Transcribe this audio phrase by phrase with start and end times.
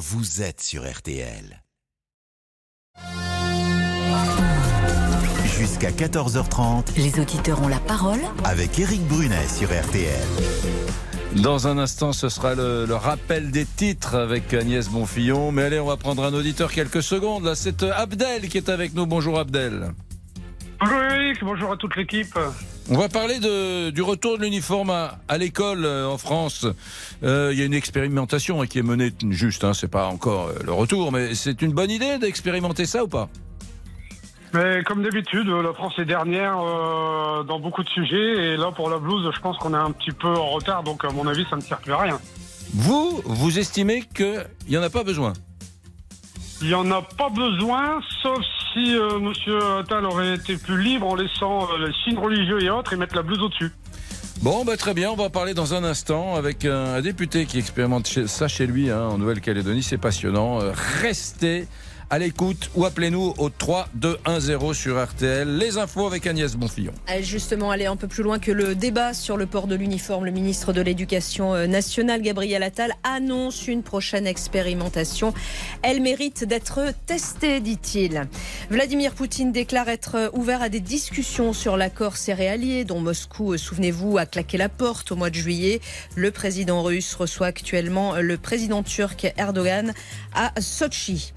[0.00, 1.62] vous êtes sur RTL.
[5.44, 10.26] Jusqu'à 14h30 Les auditeurs ont la parole avec Eric Brunet sur RTL.
[11.42, 15.52] Dans un instant, ce sera le, le rappel des titres avec Agnès Bonfillon.
[15.52, 17.44] Mais allez, on va prendre un auditeur quelques secondes.
[17.44, 19.04] Là, c'est euh, Abdel qui est avec nous.
[19.04, 19.92] Bonjour Abdel.
[20.80, 22.38] Bonjour Eric, bonjour à toute l'équipe.
[22.92, 26.66] On va parler de, du retour de l'uniforme à, à l'école euh, en France.
[27.22, 30.48] Euh, Il y a une expérimentation hein, qui est menée juste, hein, c'est pas encore
[30.48, 33.28] euh, le retour, mais c'est une bonne idée d'expérimenter ça ou pas?
[34.52, 36.56] Mais comme d'habitude, la France est dernière
[37.46, 40.10] dans beaucoup de sujets et là pour la blouse, je pense qu'on est un petit
[40.10, 42.18] peu en retard, donc à mon avis, ça ne sert plus à rien.
[42.74, 45.34] Vous, vous estimez qu'il n'y en a pas besoin?
[46.60, 48.40] Il n'y en a pas besoin, sauf
[48.72, 52.70] si euh, Monsieur Attal aurait été plus libre en laissant euh, les signes religieux et
[52.70, 53.70] autres et mettre la blouse au-dessus.
[54.42, 57.58] Bon, bah, très bien, on va parler dans un instant avec un, un député qui
[57.58, 59.82] expérimente ça chez lui hein, en Nouvelle-Calédonie.
[59.82, 60.60] C'est passionnant.
[60.60, 61.68] Euh, restez
[62.10, 65.56] à l'écoute ou appelez-nous au 3 2 1 0 sur RTL.
[65.56, 66.92] Les infos avec Agnès Bonfillon.
[67.08, 70.24] Euh, Justement, aller un peu plus loin que le débat sur le port de l'uniforme,
[70.24, 75.32] le ministre de l'Éducation euh, nationale, Gabriel Attal, annonce une prochaine expérimentation.
[75.82, 78.26] Elle mérite d'être testée, dit-il.
[78.70, 83.56] Vladimir Poutine déclare être euh, ouvert à des discussions sur l'accord céréalier dont Moscou, euh,
[83.56, 85.80] souvenez-vous, a claqué la porte au mois de juillet.
[86.16, 89.94] Le président russe reçoit actuellement le président turc Erdogan
[90.34, 91.32] à Sochi.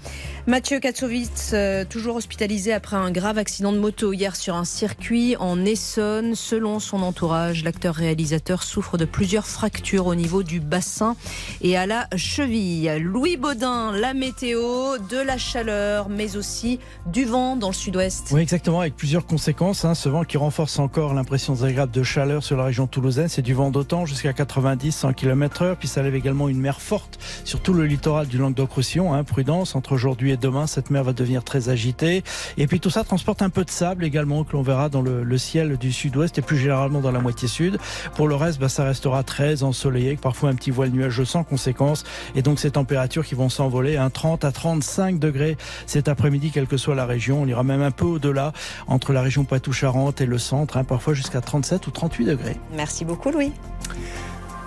[0.63, 5.35] Mathieu Katsovitz, euh, toujours hospitalisé après un grave accident de moto hier sur un circuit
[5.35, 6.35] en Essonne.
[6.35, 11.17] Selon son entourage, l'acteur-réalisateur souffre de plusieurs fractures au niveau du bassin
[11.61, 12.89] et à la cheville.
[13.01, 18.29] Louis Baudin, la météo, de la chaleur, mais aussi du vent dans le sud-ouest.
[18.31, 19.83] Oui, exactement, avec plusieurs conséquences.
[19.83, 19.95] hein.
[19.95, 23.27] Ce vent qui renforce encore l'impression désagréable de chaleur sur la région toulousaine.
[23.27, 25.75] C'est du vent d'autant jusqu'à 90-100 km/h.
[25.75, 29.13] Puis ça lève également une mer forte sur tout le littoral du Languedoc-Roussillon.
[29.13, 29.25] hein.
[29.25, 32.23] Prudence, entre aujourd'hui et demain, cette mer va devenir très agitée.
[32.57, 35.37] Et puis tout ça transporte un peu de sable également que l'on verra dans le,
[35.37, 37.77] ciel du sud-ouest et plus généralement dans la moitié sud.
[38.15, 42.03] Pour le reste, bah, ça restera très ensoleillé, parfois un petit voile nuageux sans conséquence.
[42.35, 46.67] Et donc ces températures qui vont s'envoler, un 30 à 35 degrés cet après-midi, quelle
[46.67, 47.41] que soit la région.
[47.41, 48.53] On ira même un peu au-delà,
[48.87, 52.57] entre la région Poitou-Charentes et le centre, hein, parfois jusqu'à 37 ou 38 degrés.
[52.75, 53.51] Merci beaucoup, Louis.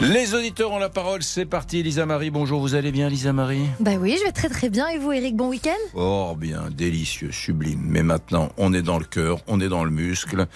[0.01, 1.23] Les auditeurs ont la parole.
[1.23, 2.31] C'est parti, Lisa Marie.
[2.31, 3.65] Bonjour, vous allez bien, Lisa Marie?
[3.81, 4.89] Bah oui, je vais très très bien.
[4.89, 5.71] Et vous, Eric, bon week-end?
[5.95, 7.81] Oh, bien, délicieux, sublime.
[7.83, 10.47] Mais maintenant, on est dans le cœur, on est dans le muscle.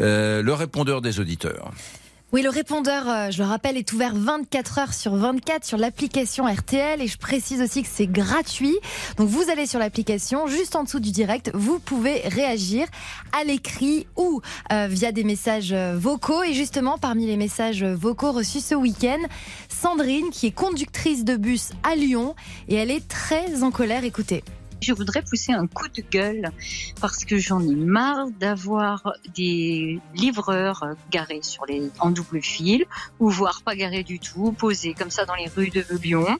[0.00, 1.70] Euh, le répondeur des auditeurs.
[2.30, 6.44] Oui, le répondeur, euh, je le rappelle, est ouvert 24 heures sur 24 sur l'application
[6.44, 7.00] RTL.
[7.00, 8.76] Et je précise aussi que c'est gratuit.
[9.16, 12.86] Donc vous allez sur l'application, juste en dessous du direct, vous pouvez réagir
[13.32, 16.42] à l'écrit ou euh, via des messages euh, vocaux.
[16.42, 19.20] Et justement, parmi les messages vocaux reçus ce week-end,
[19.70, 22.34] Sandrine, qui est conductrice de bus à Lyon,
[22.68, 24.04] et elle est très en colère.
[24.04, 24.44] Écoutez.
[24.80, 26.50] Je voudrais pousser un coup de gueule
[27.00, 32.84] parce que j'en ai marre d'avoir des livreurs euh, garés sur les en double fil
[33.18, 36.38] ou voire pas garés du tout, posés comme ça dans les rues de Lyon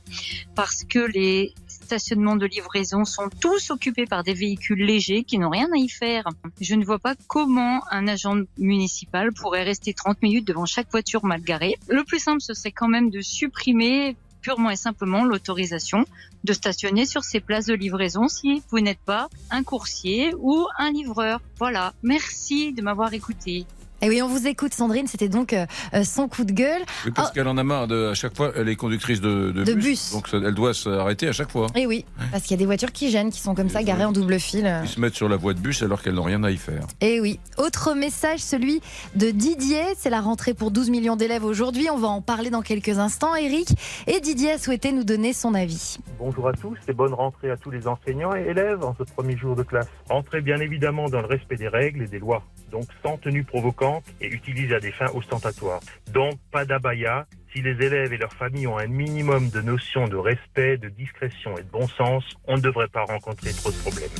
[0.54, 5.48] parce que les stationnements de livraison sont tous occupés par des véhicules légers qui n'ont
[5.48, 6.24] rien à y faire.
[6.60, 11.24] Je ne vois pas comment un agent municipal pourrait rester 30 minutes devant chaque voiture
[11.24, 11.76] mal garée.
[11.88, 16.04] Le plus simple, ce serait quand même de supprimer purement et simplement l'autorisation
[16.44, 20.90] de stationner sur ces places de livraison si vous n'êtes pas un coursier ou un
[20.92, 21.40] livreur.
[21.58, 23.66] Voilà, merci de m'avoir écouté.
[24.00, 25.06] Et oui, on vous écoute, Sandrine.
[25.08, 26.82] C'était donc euh, euh, son coup de gueule.
[27.04, 27.32] Oui, parce Ah.
[27.34, 30.12] qu'elle en a marre de, à chaque fois, elle est conductrice de, de, De bus.
[30.12, 31.66] Donc ça- elle doit s'arrêter à chaque fois.
[31.74, 34.04] Et oui, parce qu'il y a des voitures qui gênent, qui sont comme ça, garées
[34.04, 34.72] en double fil.
[34.84, 36.82] Ils se mettent sur la voie de bus alors qu'elles n'ont rien à y faire.
[37.00, 37.40] Et oui.
[37.56, 38.80] Autre message, celui
[39.16, 39.82] de Didier.
[39.96, 41.88] C'est la rentrée pour 12 millions d'élèves aujourd'hui.
[41.92, 43.68] On va en parler dans quelques instants, Eric.
[44.06, 45.96] Et Didier a souhaité nous donner son avis.
[46.18, 49.36] Bonjour à tous et bonne rentrée à tous les enseignants et élèves en ce premier
[49.36, 49.86] jour de classe.
[50.08, 54.04] Rentrez bien évidemment dans le respect des règles et des lois, donc sans tenue provocante
[54.20, 55.80] et utilisée à des fins ostentatoires.
[56.12, 57.26] Donc pas d'abaya.
[57.54, 61.56] Si les élèves et leurs familles ont un minimum de notions de respect, de discrétion
[61.56, 64.10] et de bon sens, on ne devrait pas rencontrer trop de problèmes.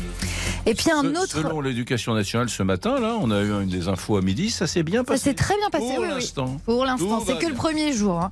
[0.65, 1.27] Et puis un autre.
[1.29, 4.67] Selon l'éducation nationale ce matin, là, on a eu une des infos à midi, ça
[4.67, 5.25] s'est bien Ça passé.
[5.25, 6.15] s'est très bien passé, Pour oui, oui.
[6.15, 6.57] l'instant.
[6.65, 8.19] Pour l'instant, c'est que le premier jour.
[8.19, 8.31] hein.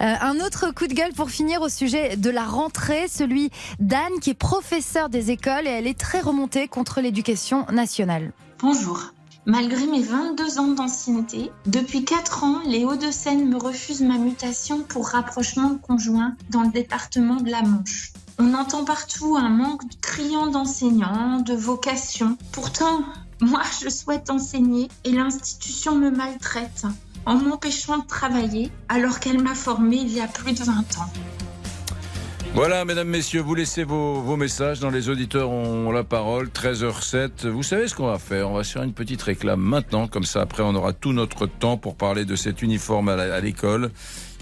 [0.00, 4.20] Euh, un autre coup de gueule pour finir au sujet de la rentrée, celui d'Anne
[4.22, 8.30] qui est professeure des écoles et elle est très remontée contre l'éducation nationale.
[8.60, 9.12] Bonjour.
[9.48, 15.06] Malgré mes 22 ans d'ancienneté, depuis 4 ans, les Hauts-de-Seine me refusent ma mutation pour
[15.06, 18.12] rapprochement conjoint dans le département de la Manche.
[18.40, 22.36] On entend partout un manque criant d'enseignants, de vocations.
[22.50, 23.04] Pourtant,
[23.40, 26.84] moi, je souhaite enseigner et l'institution me maltraite
[27.24, 31.10] en m'empêchant de travailler alors qu'elle m'a formée il y a plus de 20 ans.
[32.56, 34.80] Voilà, mesdames, messieurs, vous laissez vos, vos messages.
[34.80, 36.46] Dans les auditeurs ont la parole.
[36.48, 37.46] 13h07.
[37.48, 38.48] Vous savez ce qu'on va faire?
[38.48, 40.08] On va faire une petite réclame maintenant.
[40.08, 43.90] Comme ça, après, on aura tout notre temps pour parler de cet uniforme à l'école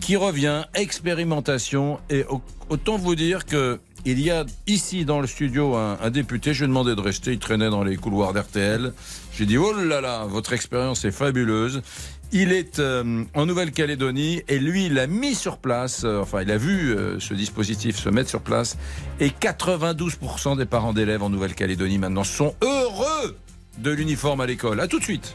[0.01, 0.63] qui revient.
[0.75, 1.99] Expérimentation.
[2.09, 6.11] Et au- autant vous dire que il y a ici dans le studio un, un
[6.11, 6.55] député.
[6.55, 7.33] Je lui ai demandé de rester.
[7.33, 8.93] Il traînait dans les couloirs d'RTL.
[9.37, 11.83] J'ai dit, oh là là, votre expérience est fabuleuse.
[12.33, 16.51] Il est euh, en Nouvelle-Calédonie et lui, il a mis sur place, euh, enfin, il
[16.51, 18.77] a vu euh, ce dispositif se mettre sur place
[19.21, 23.37] et 92% des parents d'élèves en Nouvelle-Calédonie maintenant sont heureux
[23.79, 24.81] de l'uniforme à l'école.
[24.81, 25.35] À tout de suite.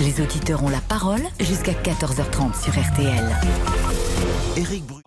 [0.00, 3.24] Les auditeurs ont la parole jusqu'à 14h30 sur RTL.
[4.56, 5.02] Éric Brunet.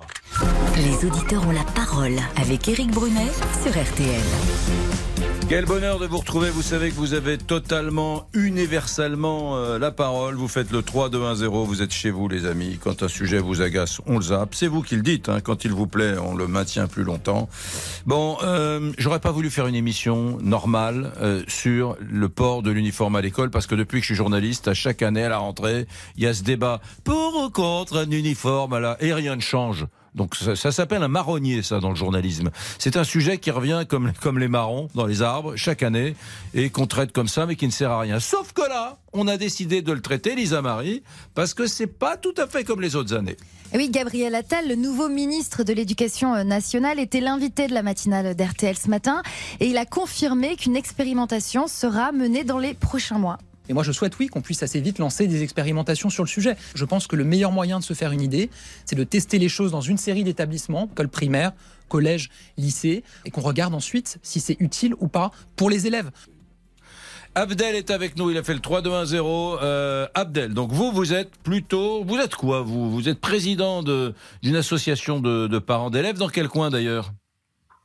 [0.78, 3.32] Les auditeurs ont la parole avec Éric Brunet
[3.64, 4.22] sur RTL.
[5.50, 6.50] Quel bonheur de vous retrouver.
[6.50, 10.36] Vous savez que vous avez totalement, universellement euh, la parole.
[10.36, 11.66] Vous faites le 3-2-1-0.
[11.66, 12.78] Vous êtes chez vous, les amis.
[12.84, 14.54] Quand un sujet vous agace, on le zappe.
[14.56, 15.30] C'est vous qui le dites.
[15.30, 15.40] hein.
[15.40, 17.48] Quand il vous plaît, on le maintient plus longtemps.
[18.06, 23.16] Bon, euh, j'aurais pas voulu faire une émission normale euh, sur le port de l'uniforme
[23.16, 25.88] à l'école parce que depuis que je suis journaliste, à chaque année à la rentrée,
[26.18, 28.74] il y a ce débat pour ou contre un uniforme?
[28.74, 29.88] À et rien ne change.
[30.18, 32.50] Donc ça, s'appelle un marronnier, ça, dans le journalisme.
[32.80, 36.16] C'est un sujet qui revient comme, comme les marrons dans les arbres chaque année
[36.56, 38.20] et qu'on traite comme ça, mais qui ne sert à rien.
[38.20, 41.04] Sauf que là, on a décidé de le traiter, Lisa Marie,
[41.36, 43.38] parce que c'est pas tout à fait comme les autres années.
[43.76, 48.34] Oui, Gabriel Attal, le nouveau ministre de l'Éducation euh, nationale, était l'invité de la matinale
[48.34, 49.22] d'RTL ce matin
[49.60, 53.38] et il a confirmé qu'une expérimentation sera menée dans les prochains mois.
[53.70, 56.56] Et moi, je souhaite, oui, qu'on puisse assez vite lancer des expérimentations sur le sujet.
[56.76, 58.50] Je pense que le meilleur moyen de se faire une idée,
[58.86, 61.52] c'est de tester les choses dans une série d'établissements, école primaire,
[61.90, 66.12] collège, lycée, et qu'on regarde ensuite si c'est utile ou pas pour les élèves.
[67.36, 69.60] Abdel est avec nous, il a fait le 3-2-1-0.
[69.62, 72.04] Euh, Abdel, donc vous, vous êtes plutôt...
[72.04, 72.90] Vous êtes quoi vous?
[72.90, 76.18] Vous êtes président de- d'une association de, de parents d'élèves?
[76.18, 77.12] Dans quel coin d'ailleurs?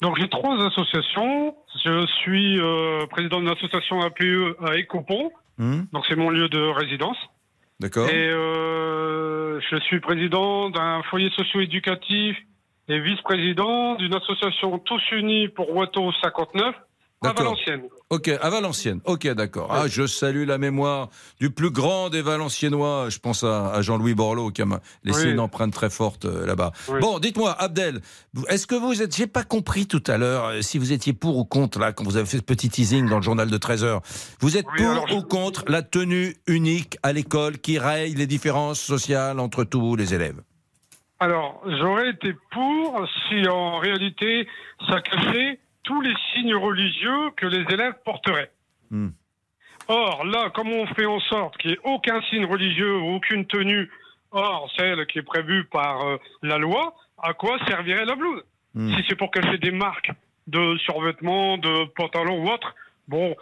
[0.01, 1.55] Donc j'ai trois associations.
[1.85, 5.83] Je suis euh, président d'une association APE à Écopont, Hmm.
[5.93, 7.17] Donc c'est mon lieu de résidence.
[7.81, 8.09] D'accord.
[8.09, 12.37] Et euh, je suis président d'un foyer socio-éducatif
[12.89, 16.75] et vice-président d'une association Tous Unis pour Watteau 59
[17.31, 17.33] à.
[17.33, 17.83] Valenciennes.
[18.11, 19.01] Ok, à Valenciennes.
[19.07, 19.69] Ok, d'accord.
[19.71, 21.09] Ah, je salue la mémoire
[21.41, 23.07] du plus grand des Valenciennois.
[23.09, 25.33] Je pense à, Jean-Louis Borloo qui m'a laissé Oui.
[25.33, 26.73] une empreinte très forte euh, là-bas.
[26.89, 27.01] Oui.
[27.01, 28.01] Bon, dites-moi, Abdel,
[28.49, 29.17] est-ce que vous êtes.
[29.17, 32.05] J'ai pas compris tout à l'heure euh, si vous étiez pour ou contre, là, quand
[32.05, 34.03] vous avez fait ce petit teasing dans le journal de 13 heures.
[34.41, 38.27] Vous êtes Oui, pour je- ou contre la tenue unique à l'école qui raye les
[38.27, 40.41] différences sociales entre tous les élèves?
[41.19, 44.47] Alors, j'aurais été pour si en réalité
[44.91, 48.51] ça cachait tous les signes religieux que les élèves porteraient.
[48.91, 49.11] Hmm.
[49.89, 53.47] Or, là, comme on fait en sorte qu'il n'y ait aucun signe religieux ou aucune
[53.47, 53.91] tenue
[54.31, 58.43] hors celle qui est prévue par euh, la loi, à quoi servirait la blouse?
[58.75, 58.95] Hmm.
[58.95, 60.11] Si c'est pour cacher des marques
[60.47, 62.75] de survêtements, de pantalons ou autre,
[63.09, 63.37] bon,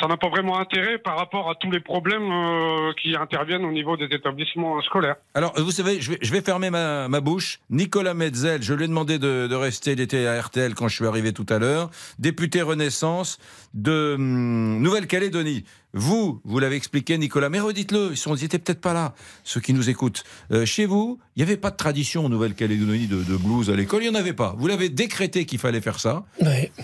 [0.00, 3.72] ça n'a pas vraiment intérêt par rapport à tous les problèmes euh, qui interviennent au
[3.72, 5.16] niveau des établissements scolaires.
[5.34, 7.60] Alors, vous savez, je vais, je vais fermer ma, ma bouche.
[7.70, 9.92] Nicolas Metzel, je lui ai demandé de, de rester.
[9.92, 11.90] Il était à RTL quand je suis arrivé tout à l'heure.
[12.18, 13.38] Député Renaissance
[13.74, 15.64] de hum, Nouvelle-Calédonie.
[15.92, 18.10] Vous, vous l'avez expliqué, Nicolas, mais redites-le.
[18.12, 19.12] Ils sont, ils étaient peut-être pas là,
[19.42, 20.22] ceux qui nous écoutent.
[20.52, 23.74] Euh, chez vous, il n'y avait pas de tradition en Nouvelle-Calédonie de, de blues à
[23.76, 24.04] l'école.
[24.04, 24.54] Il n'y en avait pas.
[24.56, 26.24] Vous l'avez décrété qu'il fallait faire ça.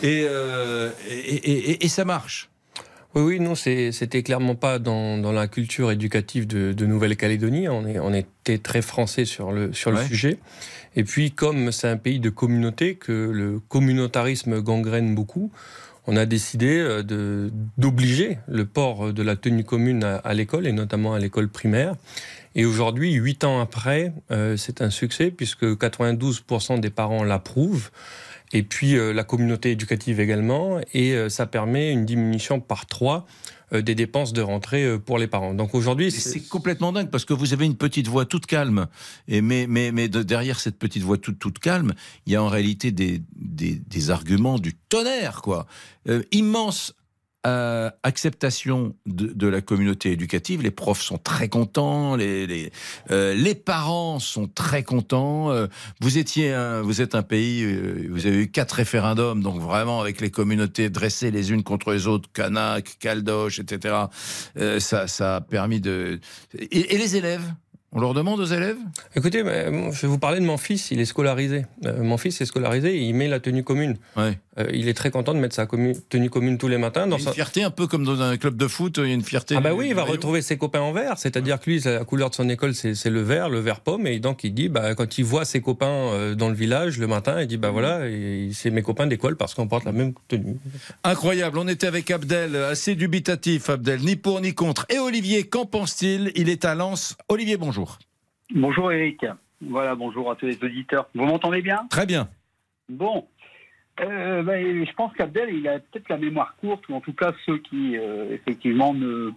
[0.02, 2.48] Et, euh, et, et- et- et ça marche.
[3.16, 7.66] Oui, oui, non, c'était clairement pas dans, dans la culture éducative de, de Nouvelle-Calédonie.
[7.66, 10.06] On, était très français sur le, sur le Ouais.
[10.06, 10.38] sujet.
[10.96, 15.50] Et puis, comme c'est un pays de communauté, que le communautarisme gangrène beaucoup,
[16.06, 20.72] on a décidé euh, d'obliger le port de la tenue commune à, à l'école, et
[20.72, 21.94] notamment à l'école primaire.
[22.54, 27.90] Et aujourd'hui, huit ans après, euh, c'est un succès, puisque 92% des parents l'approuvent.
[28.52, 33.26] Et puis euh, la communauté éducative également, et euh, ça permet une diminution par trois
[33.72, 35.52] euh, des dépenses de rentrée pour les parents.
[35.54, 38.86] Donc aujourd'hui, C'est complètement dingue parce que vous avez une petite voix toute calme.
[39.26, 41.94] Et mais mais, mais de- derrière cette petite voix toute, toute calme,
[42.26, 45.66] il y a en réalité des, des, des arguments du tonnerre, quoi.
[46.08, 46.94] Euh, immense
[47.46, 50.62] euh, acceptation de, la communauté éducative.
[50.62, 52.72] Les profs sont très contents, les, les,
[53.12, 55.52] euh, parents sont très contents.
[55.52, 55.68] Euh,
[56.00, 57.64] vous étiez, un, vous êtes un pays,
[58.08, 62.08] vous avez eu quatre référendums, donc vraiment avec les communautés dressées les unes contre les
[62.08, 63.94] autres, Kanak, Caldoche, etc.
[64.80, 66.18] Ça, ça a permis de.
[66.58, 67.44] Et les élèves?
[67.92, 68.76] On leur demande aux élèves?
[69.14, 71.64] Écoutez, bon, je vais vous parler de mon fils, il est scolarisé.
[71.86, 73.96] Euh, mon fils est scolarisé, il met la tenue commune.
[74.16, 74.38] Ouais.
[74.58, 77.06] euh, il est très content de mettre sa tenue commune tous les matins.
[77.06, 77.30] Dans Il y a sa...
[77.30, 79.54] une fierté, un peu comme dans un club de foot, il y a une fierté.
[79.56, 82.30] Ah bah oui, il va retrouver ses copains en vert, c'est-à-dire que lui, la couleur
[82.30, 85.16] de son école, c'est le vert, le vert pomme, et donc il dit, bah, quand
[85.18, 88.50] il voit ses copains euh, dans le village le matin, il dit, bah voilà, et
[88.52, 90.56] c'est mes copains d'école parce qu'on porte la même tenue.
[91.04, 94.86] Incroyable, on était avec Abdel, assez dubitatif Abdel, ni pour ni contre.
[94.90, 96.32] Et Olivier, qu'en pense-t-il?
[96.34, 97.16] Il est à Lens.
[97.28, 97.75] Olivier, bonjour.
[98.54, 99.26] Bonjour Eric.
[99.60, 101.08] Voilà, bonjour à tous les auditeurs.
[101.14, 101.86] Vous m'entendez bien?
[101.90, 102.28] Très bien.
[102.88, 103.26] Bon.
[104.00, 107.32] Euh, ben, je pense qu'Abdel, il a peut-être la mémoire courte, ou en tout cas
[107.46, 109.30] ceux qui, euh, effectivement, ne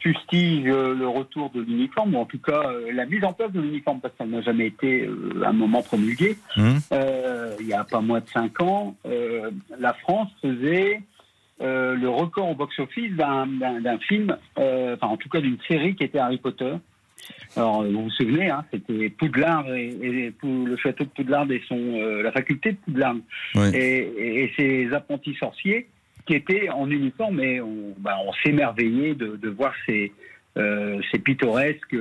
[0.00, 3.52] fustigent euh, le retour de l'uniforme, ou en tout cas euh, la mise en place
[3.52, 6.38] de l'uniforme, parce qu'elle n'a jamais été euh, un moment promulgué.
[6.56, 6.78] Hum.
[7.60, 8.96] Il y a pas moins de cinq ans,
[9.78, 11.02] la France faisait
[11.60, 16.38] le record au box-office d'un film, enfin en tout cas d'une série qui était Harry
[16.38, 16.76] Potter.
[17.56, 21.76] Alors euh, vous vous souvenez, hein, c'était Poudlard et, le château de Poudlard et son
[21.78, 23.16] euh, la faculté de Poudlard
[23.54, 23.68] Oui.
[23.74, 25.88] et, et- ses apprentis sorciers
[26.26, 30.12] qui étaient en uniforme et on, bah, on s'émerveillait de, de voir ces
[30.58, 31.94] euh, ces pittoresques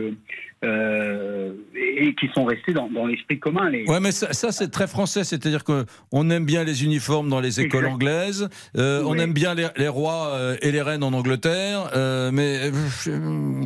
[0.63, 3.69] euh, et, qui sont restés dans, dans l'esprit commun.
[3.69, 7.39] Les, Ouais, mais ça, ça, c'est très français, c'est-à-dire qu'on aime bien les uniformes dans
[7.39, 11.91] les écoles anglaises, euh, on aime bien les, les rois et les reines en Angleterre,
[11.95, 12.71] euh, mais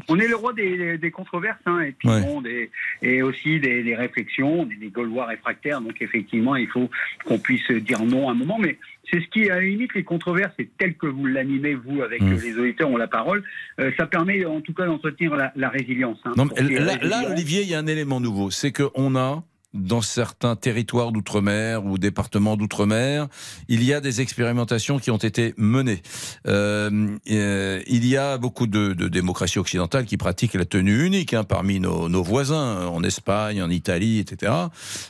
[0.10, 2.22] On est le roi des, des controverses, hein, et puis Ouais.
[2.22, 2.70] bon, des-
[3.02, 5.80] et aussi des, des réflexions, des, des Gaulois réfractaires.
[5.82, 6.90] Donc effectivement, il faut
[7.26, 8.58] qu'on puisse dire non à un moment.
[8.60, 8.78] Mais
[9.12, 12.22] c'est ce qui, à la limite, les controverses, c'est tel que vous l'animez vous avec
[12.22, 12.34] Mm.
[12.34, 13.44] les auditeurs ont la parole,
[13.80, 16.18] euh, ça permet en tout cas d'entretenir la, la résilience.
[16.26, 16.32] hein.
[16.38, 17.24] Non, là.
[17.32, 18.52] Olivier, il y a un élément nouveau.
[18.52, 23.28] C'est qu'on a, dans certains territoires d'outre-mer ou départements d'outre-mer,
[23.70, 26.02] il y a des expérimentations qui ont été menées.
[26.48, 31.34] Euh, euh, il y a beaucoup de, de démocraties occidentales qui pratiquent la tenue unique
[31.34, 34.52] hein, parmi nos, nos voisins, en Espagne, en Italie, etc.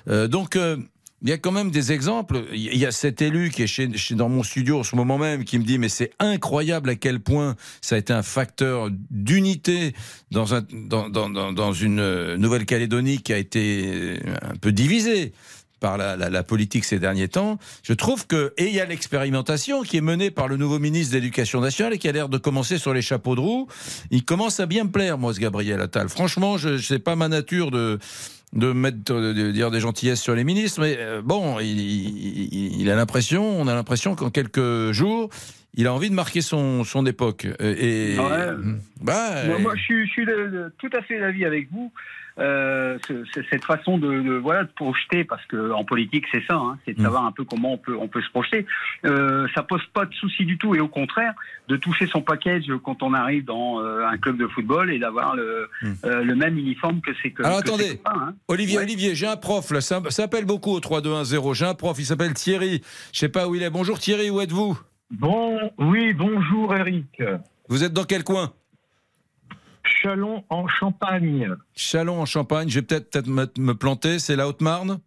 [0.07, 0.57] Euh, donc,
[1.23, 2.45] il y a quand même des exemples.
[2.53, 5.17] Il y a cet élu qui est chez, chez- dans mon studio en ce moment
[5.17, 8.89] même qui me dit mais c'est incroyable à quel point ça a été un facteur
[9.09, 9.93] d'unité
[10.31, 15.33] dans, un, dans, dans, dans, une euh, Nouvelle-Calédonie qui a été euh, un peu divisée
[15.79, 17.57] par la, la, politique ces derniers temps.
[17.81, 21.13] Je trouve que et il y a l'expérimentation qui est menée par le nouveau ministre
[21.13, 23.67] de l'Éducation nationale et qui a l'air de commencer sur les chapeaux de roue.
[24.11, 26.07] Il commence à bien me plaire, moi, ce Gabriel Attal.
[26.07, 27.97] Franchement, je sais pas ma nature de
[28.53, 32.89] de mettre de dire des gentillesses sur les ministres, mais euh, bon, il, il- il
[32.91, 35.29] a l'impression, on a l'impression qu'en quelques jours,
[35.73, 37.47] il a envie de marquer son, son époque.
[37.61, 38.47] Et, Ouais.
[39.01, 41.91] bah, Moi, moi, je suis, je tout à fait d'avis avec vous.
[42.39, 46.43] Euh, ce- ce- cette façon de, de, voilà de projeter, parce que en politique c'est
[46.47, 47.03] ça, hein, c'est de Mm.
[47.03, 48.65] savoir un peu comment on peut on peut se projeter.
[49.05, 51.33] Euh, ça pose pas de souci du tout, et au contraire
[51.67, 55.35] de toucher son package quand on arrive dans euh, un club de football et d'avoir
[55.35, 55.69] le,
[56.05, 57.43] euh, le même uniforme que c'est que.
[57.43, 57.45] Mm.
[57.45, 58.33] Alors que attendez, copains, hein.
[58.47, 58.83] Olivier, Ouais.
[58.83, 61.53] Olivier, j'ai un prof là, ça, ça appelle beaucoup au 3-2-1-0.
[61.53, 62.81] J'ai un prof, il s'appelle Thierry.
[63.11, 63.69] Je sais pas où il est.
[63.69, 64.79] Bonjour Thierry, où êtes-vous?
[65.11, 67.21] Bon, oui, bonjour Eric.
[67.67, 68.53] Vous êtes dans quel coin?
[70.01, 71.55] Chalon en Champagne.
[71.75, 72.69] Chalon en Champagne.
[72.69, 74.19] Je vais peut-être me, me planter.
[74.19, 74.99] C'est la Haute-Marne?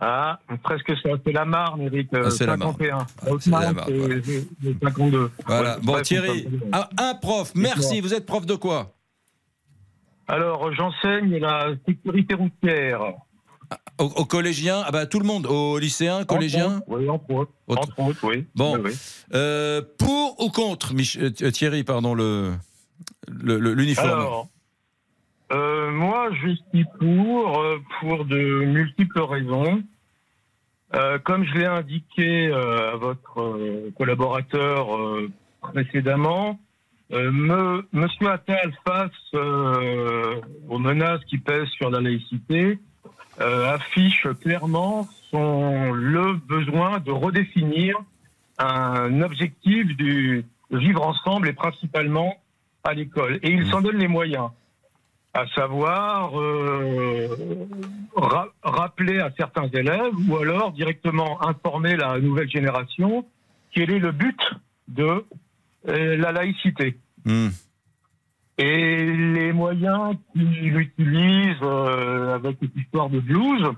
[0.00, 1.10] Ah, presque ça.
[1.24, 2.08] C'est la Marne, Eric.
[2.12, 2.72] Ah, c'est la Marne.
[2.72, 3.06] 51.
[3.24, 5.30] c'est Haute-Marne, la Marne, c'est 52.
[5.46, 5.74] Voilà.
[5.76, 7.52] Ouais, bon bref, Thierry, un, un prof.
[7.54, 8.00] Merci.
[8.00, 8.94] Vous êtes prof de quoi?
[10.28, 13.00] Alors, j'enseigne la sécurité routière.
[13.98, 14.82] Au, au collégien?
[14.86, 15.46] Ah bah tout le monde.
[15.46, 16.80] Au lycéen, collégien?
[16.86, 17.52] Oui, entre autres.
[17.66, 18.46] Autre- Entre autres, oui.
[18.54, 18.76] Bon.
[18.76, 18.92] Oui, oui.
[19.34, 22.52] Euh, pour ou contre Mich- euh, Thierry, pardon, le-
[23.28, 24.48] l'uniforme Alors,
[25.52, 29.82] euh, moi, je suis pour, euh, pour de multiples raisons.
[30.94, 34.88] Euh, comme je l'ai indiqué à votre collaborateur
[35.60, 36.58] précédemment,
[37.10, 39.34] me, Monsieur Attal, face
[40.68, 42.78] aux menaces qui pèsent sur la laïcité,
[43.38, 47.98] affiche clairement son, le besoin de redéfinir
[48.58, 52.34] un objectif du vivre ensemble et principalement
[52.84, 53.38] à l'école.
[53.42, 54.50] Et il s'en donne les moyens,
[55.34, 57.28] à savoir euh,
[58.16, 63.24] ra- rappeler à certains élèves ou alors directement informer la nouvelle génération
[63.72, 64.40] quel est le but
[64.88, 65.24] de
[65.88, 66.96] euh, la laïcité.
[67.24, 67.48] Hmm.
[68.56, 73.68] Et les moyens qu'il utilise euh, avec cette histoire de blues,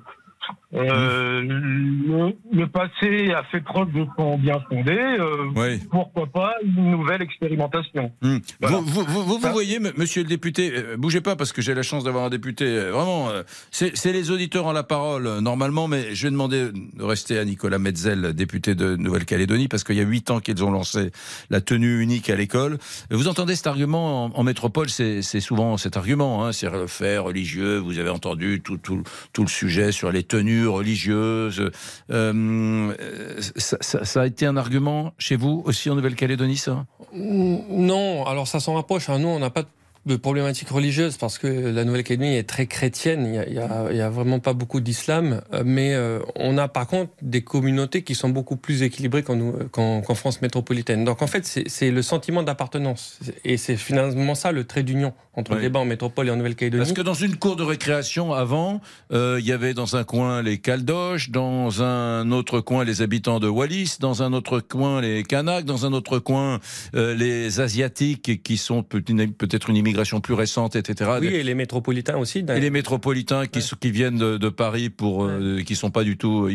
[0.74, 4.92] euh, le, le passé a fait preuve de son bien fondé.
[4.96, 5.80] euh, Oui.
[5.90, 8.38] Pourquoi pas une nouvelle expérimentation Hmm.
[8.60, 8.76] Voilà.
[8.78, 11.74] Vous, vous, vous- vous Ça- voyez, monsieur le député, euh, bougez pas parce que j'ai
[11.74, 12.64] la chance d'avoir un député.
[12.66, 13.28] euh, vraiment,
[13.70, 17.78] c'est les auditeurs en la parole normalement, mais je vais demander de rester à Nicolas
[17.78, 21.10] Metzel, député de Nouvelle-Calédonie, parce qu'il y a huit ans qu'ils ont lancé
[21.50, 22.78] la tenue unique à l'école.
[23.10, 27.18] Vous entendez cet argument en, en métropole, c'est souvent cet argument, hein, c'est le fait
[27.18, 27.78] religieux.
[27.78, 31.70] Vous avez entendu tout, tout, tout le sujet sur les tenues religieuse.
[32.10, 32.92] Euh,
[33.56, 36.86] ça, ça- ça a été un argument chez vous aussi en Nouvelle-Calédonie, ça?
[37.14, 39.08] Non, alors ça s'en rapproche.
[39.08, 39.18] hein.
[39.18, 39.68] Nous, on n'a pas de
[40.22, 43.44] problématique religieuse parce que la Nouvelle-Calédonie est très chrétienne.
[43.48, 45.42] Il y a, a- a vraiment pas beaucoup d'islam.
[45.52, 49.52] Euh, Mais euh, on a par contre des communautés qui sont beaucoup plus équilibrées qu'en
[49.70, 51.04] qu'en qu'en France métropolitaine.
[51.04, 53.18] Donc en fait, c'est le sentiment d'appartenance.
[53.44, 55.62] Et c'est finalement ça le trait d'union entre Oui.
[55.62, 56.82] les bas en métropole et en Nouvelle-Calédonie.
[56.82, 58.80] Parce que dans une cour de récréation avant,
[59.12, 63.38] euh, il y avait dans un coin les Caldoches, dans un autre coin les habitants
[63.38, 66.58] de Wallis, dans un autre coin les Kanaks, dans un autre coin
[66.94, 69.89] euh, les Asiatiques qui sont peut-être une immigration
[70.22, 71.10] plus récente, etc.
[71.20, 72.38] Oui, et les métropolitains aussi.
[72.48, 76.16] Et les métropolitains qui, qui viennent de, de Paris pour euh, qui sont pas du
[76.16, 76.52] tout euh,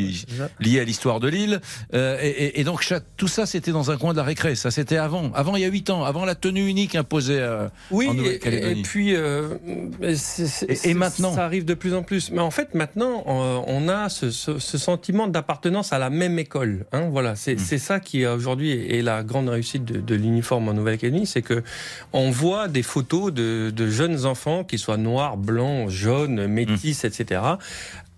[0.60, 1.62] liés à l'histoire de l'île.
[1.94, 2.86] Euh, et, donc
[3.18, 4.56] tout ça c'était dans un coin de la récré.
[4.56, 7.68] Ça c'était avant, avant il y a huit ans, avant la tenue unique imposée euh,
[7.92, 8.80] Oui, en et, Nouvelle-Calédonie.
[8.80, 9.14] et puis
[10.84, 12.32] Et- maintenant ça arrive de plus en plus.
[12.32, 16.86] Mais en fait, maintenant, on a ce, ce- ce sentiment d'appartenance à la même école.
[16.92, 17.36] Hein, voilà, Mmh.
[17.38, 21.42] c'est c'est ça qui aujourd'hui est la grande réussite de, de l'uniforme en Nouvelle-Calédonie, c'est
[21.42, 21.64] que
[22.14, 27.08] on voit des photos de, de jeunes enfants, qui soient noirs, blancs, jaunes, métis, Mmh.
[27.08, 27.42] etc.,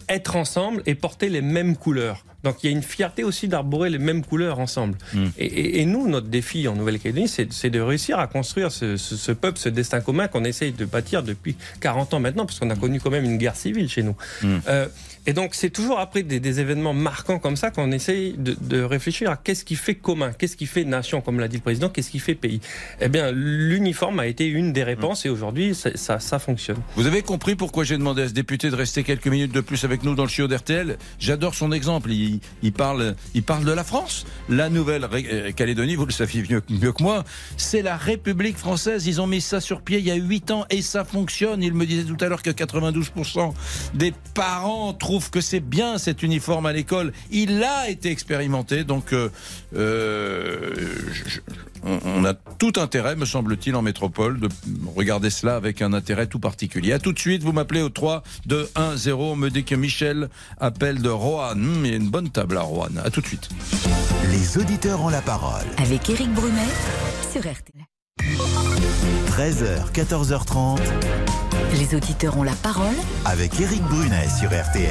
[0.09, 2.23] être ensemble et porter les mêmes couleurs.
[2.43, 4.97] Donc il y a une fierté aussi d'arborer les mêmes couleurs ensemble.
[5.13, 5.25] Mmh.
[5.37, 8.95] Et, et- et nous, notre défi en Nouvelle-Calédonie, c'est c'est de réussir à construire ce,
[8.95, 12.57] ce- ce peuple, ce destin commun qu'on essaye de bâtir depuis 40 ans maintenant, parce
[12.59, 14.15] qu'on a connu quand même une guerre civile chez nous.
[14.43, 14.55] Mmh.
[14.69, 14.87] Euh,
[15.27, 19.35] et donc c'est toujours après des, événements marquants comme ça qu'on essaye de, réfléchir à
[19.35, 22.19] qu'est-ce qui fait commun, qu'est-ce qui fait nation, comme l'a dit le président, qu'est-ce qui
[22.19, 22.61] fait pays.
[23.01, 26.77] Eh bien, l'uniforme a été une des réponses et aujourd'hui, ça, fonctionne.
[26.95, 29.83] Vous avez compris pourquoi j'ai demandé à ce député de rester quelques minutes de plus
[29.83, 32.09] avec nous dans le studio d'RTL J'adore son exemple.
[32.11, 32.39] Il,
[32.71, 34.25] parle, il parle de la France.
[34.47, 37.25] La Nouvelle-Calédonie, vous le saviez mieux, mieux que moi,
[37.57, 39.07] c'est la République française.
[39.07, 41.61] Ils ont mis ça sur pied il y a 8 ans et ça fonctionne.
[41.63, 43.53] Il me disait tout à l'heure que 92%
[43.93, 47.11] des parents trouvent que c'est bien cet uniforme à l'école.
[47.31, 48.83] Il a été expérimenté.
[48.83, 49.29] Donc, euh,
[49.75, 50.73] euh,
[51.11, 51.39] je- je-
[51.83, 54.49] on, on a tout intérêt, me semble-t-il, en métropole, de
[54.95, 56.93] regarder cela avec un intérêt tout particulier.
[56.93, 59.31] À tout de suite, vous m'appelez au 3 2 1 0.
[59.31, 61.63] On me dit que Michel appelle de Roanne.
[61.63, 63.01] Hum, Il y a une bonne table à Roanne.
[63.03, 63.49] À tout de suite.
[64.31, 65.65] Les auditeurs ont la parole.
[65.77, 66.67] Avec Éric Brunet
[67.31, 67.86] sur RTL.
[69.37, 70.79] 13h, 14h30
[71.77, 74.89] Les auditeurs ont la parole avec Éric Brunet sur RTL.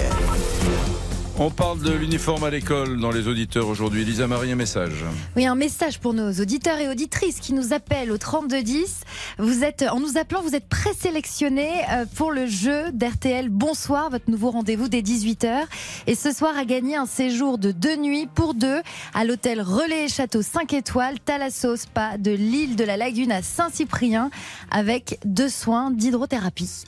[1.38, 4.07] On parle de l'uniforme à l'école dans les auditeurs aujourd'hui.
[4.07, 5.05] Lisa Marie, un message.
[5.37, 9.03] Oui, un message pour nos auditeurs et auditrices qui nous appellent au 3210.
[9.38, 14.31] Vous êtes, en nous appelant, vous êtes présélectionnés euh, pour le jeu d'RTL Bonsoir, votre
[14.31, 15.64] nouveau rendez-vous dès 18h.
[16.07, 18.81] Et ce soir, à gagner un séjour de deux nuits pour deux
[19.12, 23.42] à l'hôtel Relais et Château 5 étoiles, Thalasso Spa de l'île de la Lagune à
[23.42, 24.31] Saint-Cyprien
[24.70, 26.85] avec deux soins d'hydrothérapie.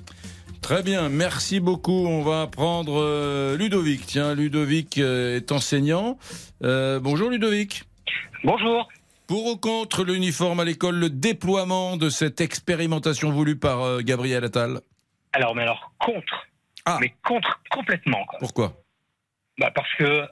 [0.63, 2.07] Très bien, merci beaucoup.
[2.07, 4.05] On va prendre euh, Ludovic.
[4.07, 6.19] Tiens, Ludovic euh, est enseignant.
[6.63, 7.85] Euh, bonjour Ludovic.
[8.45, 8.89] Bonjour.
[9.27, 14.45] Pour ou contre l'uniforme à l'école, le déploiement de cette expérimentation voulue par euh, Gabriel
[14.45, 14.81] Attal?
[15.33, 16.47] Alors, mais alors, contre.
[16.85, 16.99] Ah.
[17.01, 18.25] Mais contre complètement.
[18.27, 18.39] quoi.
[18.39, 18.73] Pourquoi?
[19.59, 20.23] Bah, parce que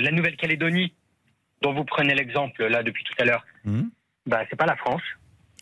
[0.00, 0.94] la Nouvelle-Calédonie,
[1.62, 3.90] dont vous prenez l'exemple là depuis tout à l'heure, Mhm.
[4.26, 5.02] bah, c'est pas la France.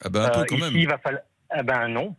[0.05, 0.77] Ah ben un peu quand ici, même.
[0.77, 1.23] il va falloir.
[1.51, 2.15] Ah ben non.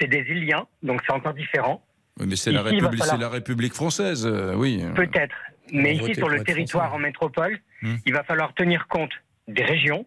[0.00, 1.84] C'est des Iliens, donc c'est encore différent.
[2.18, 4.82] Oui, mais c'est la, République, falloir- c'est la République française, euh, oui.
[4.94, 5.34] Peut-être.
[5.72, 6.96] Mais ici, sur le territoire français.
[6.96, 7.96] en métropole, Hmm.
[8.06, 9.12] il va falloir tenir compte
[9.48, 10.06] des régions,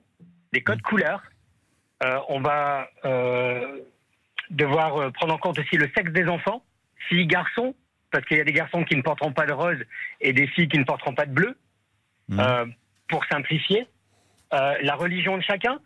[0.52, 0.90] des codes Hmm.
[0.90, 1.24] couleurs.
[2.04, 3.80] Euh, on va euh,
[4.50, 6.64] devoir prendre en compte aussi le sexe des enfants,
[7.08, 7.74] filles, garçons,
[8.12, 9.78] parce qu'il y a des garçons qui ne porteront pas de rose
[10.22, 11.56] et des filles qui ne porteront pas de bleu,
[12.30, 12.40] Hmm.
[12.40, 12.66] euh,
[13.10, 13.88] pour simplifier.
[14.54, 15.80] Euh, la religion de chacun,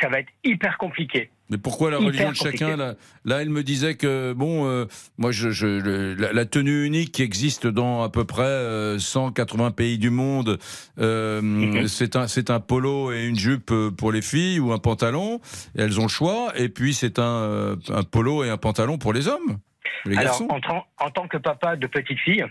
[0.00, 1.30] ça va être hyper compliqué.
[1.50, 4.84] Mais pourquoi la religion de chacun là, là, elle me disait que bon, euh,
[5.16, 8.98] moi, je, je- le- la, la tenue unique qui existe dans à peu près euh,
[8.98, 10.58] 180 pays du monde,
[10.98, 11.88] euh, Mhm.
[11.88, 15.40] c'est un c'est un polo et une jupe euh, pour les filles ou un pantalon.
[15.74, 16.52] Elles ont le choix.
[16.56, 19.58] Et puis c'est un euh, un polo et un pantalon pour les hommes,
[20.04, 20.48] les Alors, garçons.
[20.50, 22.44] en, tant- en tant que papa de petite fille,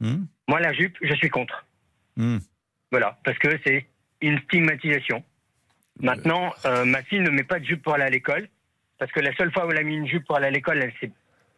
[0.00, 0.24] Hmm.
[0.48, 1.66] moi, la jupe, je suis contre.
[2.16, 2.38] Hmm.
[2.90, 3.86] Voilà, parce que c'est
[4.22, 5.22] une stigmatisation.
[6.02, 8.48] Maintenant, euh, ma fille ne met pas de jupe pour aller à l'école,
[8.98, 10.78] parce que la seule fois où elle a mis une jupe pour aller à l'école,
[10.82, 11.12] elle s'est-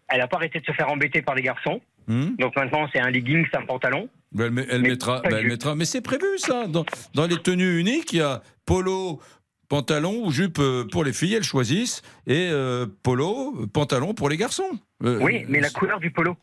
[0.08, 1.80] elle n'a pas arrêté de se faire embêter par les garçons.
[2.08, 2.34] Hmm.
[2.38, 4.08] Donc maintenant, c'est un legging, c'est un pantalon.
[4.38, 5.74] Elle, met- elle Mais mettra, de elle mettra.
[5.76, 6.66] Mais c'est prévu ça.
[6.66, 9.20] Dans, dans les tenues uniques, il y a polo,
[9.68, 14.36] pantalon ou jupe euh, pour les filles, elles choisissent, et euh, polo, pantalon pour les
[14.36, 14.68] garçons.
[15.04, 16.36] Euh, oui, mais la couleur du polo.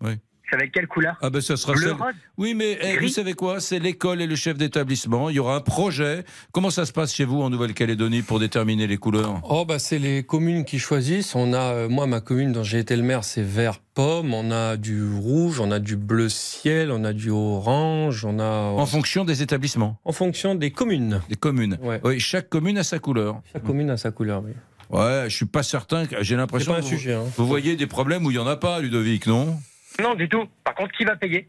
[0.00, 0.14] Oui.
[0.50, 2.98] Ça va être quelle couleur Ah ben ça sera Bleu, celle- rose Oui, mais eh,
[2.98, 3.60] vous savez quoi?
[3.60, 5.30] C'est l'école et le chef d'établissement.
[5.30, 6.22] Il y aura un projet.
[6.52, 9.40] Comment ça se passe chez vous en Nouvelle-Calédonie pour déterminer les couleurs?
[9.48, 11.34] Oh bah c'est les communes qui choisissent.
[11.34, 14.34] On a, euh, moi ma commune dont j'ai été le maire, c'est vert pomme.
[14.34, 18.44] On a du rouge, on a du bleu ciel, on a du orange, on a.
[18.44, 19.98] En fonction des établissements?
[20.04, 21.20] En fonction des communes.
[21.30, 21.78] Des communes.
[22.04, 23.40] Oui, chaque commune a sa couleur.
[23.52, 24.52] Chaque commune a sa couleur, oui.
[24.90, 26.04] Ouais, je suis pas certain.
[26.20, 26.72] J'ai l'impression.
[26.74, 27.22] C'est pas un que vous- sujet, hein.
[27.38, 29.56] Vous voyez des problèmes où il y en a pas, Ludovic, non?
[30.02, 30.46] Non, du tout.
[30.64, 31.48] Par contre, qui va payer?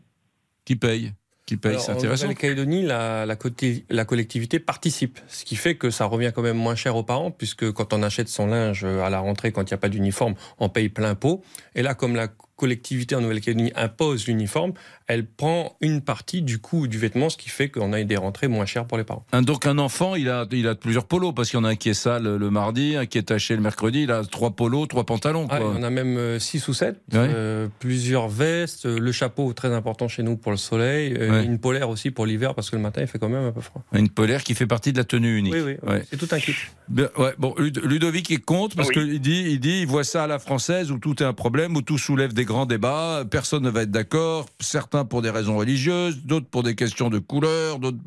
[0.66, 1.14] Qui paye?
[1.46, 2.24] Qui paye C'est en intéressant.
[2.24, 6.96] Nouvelle-Calédonie, la, la collectivité participe, ce qui fait que ça revient quand même moins cher
[6.96, 9.78] aux parents, puisque quand on achète son linge à la rentrée, quand il n'y a
[9.78, 11.44] pas d'uniforme, on paye plein pot.
[11.76, 14.74] Et là, comme la collectivité en Nouvelle-Calédonie impose l'uniforme,
[15.08, 18.48] elle prend une partie du coût du vêtement, ce qui fait qu'on a des rentrées
[18.48, 19.26] moins chères pour les parents.
[19.42, 21.76] Donc un enfant, il a, il a plusieurs polos parce qu'il y en a un
[21.76, 24.04] qui est sale le mardi, un qui est taché le mercredi.
[24.04, 25.48] Il a trois polos, trois pantalons.
[25.50, 25.74] Ah, quoi.
[25.78, 27.68] on a même 6 ou 7, Ouais.
[27.80, 31.46] plusieurs vestes, euh, le chapeau très important chez nous pour le soleil, euh, Ouais.
[31.46, 33.62] une polaire aussi pour l'hiver parce que le matin il fait quand même un peu
[33.62, 33.84] froid.
[33.94, 35.54] Une polaire qui fait partie de la tenue unique.
[35.54, 36.04] Oui, oui, Ouais.
[36.10, 36.54] c'est tout un kit.
[36.88, 38.94] Bien, bon, Lud- Ludovic est contre parce Oui.
[38.96, 41.76] qu'il dit, il dit, il voit ça à la française où tout est un problème,
[41.76, 43.24] où tout soulève des grands débats.
[43.30, 44.48] Personne ne va être d'accord.
[44.60, 47.98] Certains pour des raisons religieuses, d'autres pour des questions de couleur, d'autres.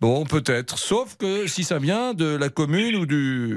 [0.00, 0.76] Bon, peut-être.
[0.76, 3.56] Sauf que si ça vient de la commune ou du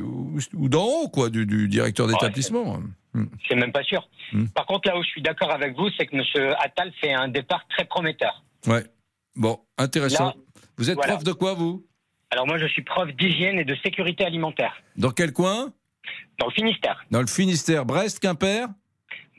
[0.54, 2.80] ou, d'en haut, quoi, du, du directeur d'établissement.
[3.14, 3.26] Hmm.
[3.50, 4.08] C'est même pas sûr.
[4.32, 4.46] Hmm.
[4.48, 6.54] Par contre, là où je suis d'accord avec vous, c'est que M.
[6.60, 8.44] Attal fait un départ très prometteur.
[8.68, 8.86] Ouais.
[9.36, 10.28] Bon, intéressant.
[10.28, 10.36] Là,
[10.78, 11.14] vous êtes voilà.
[11.14, 11.86] prof de quoi, vous?
[12.30, 15.72] Alors moi, je suis prof d'hygiène et de sécurité alimentaire Dans quel coin?
[16.40, 17.04] Dans le Finistère.
[17.10, 18.68] Dans le Finistère, Brest, Quimper?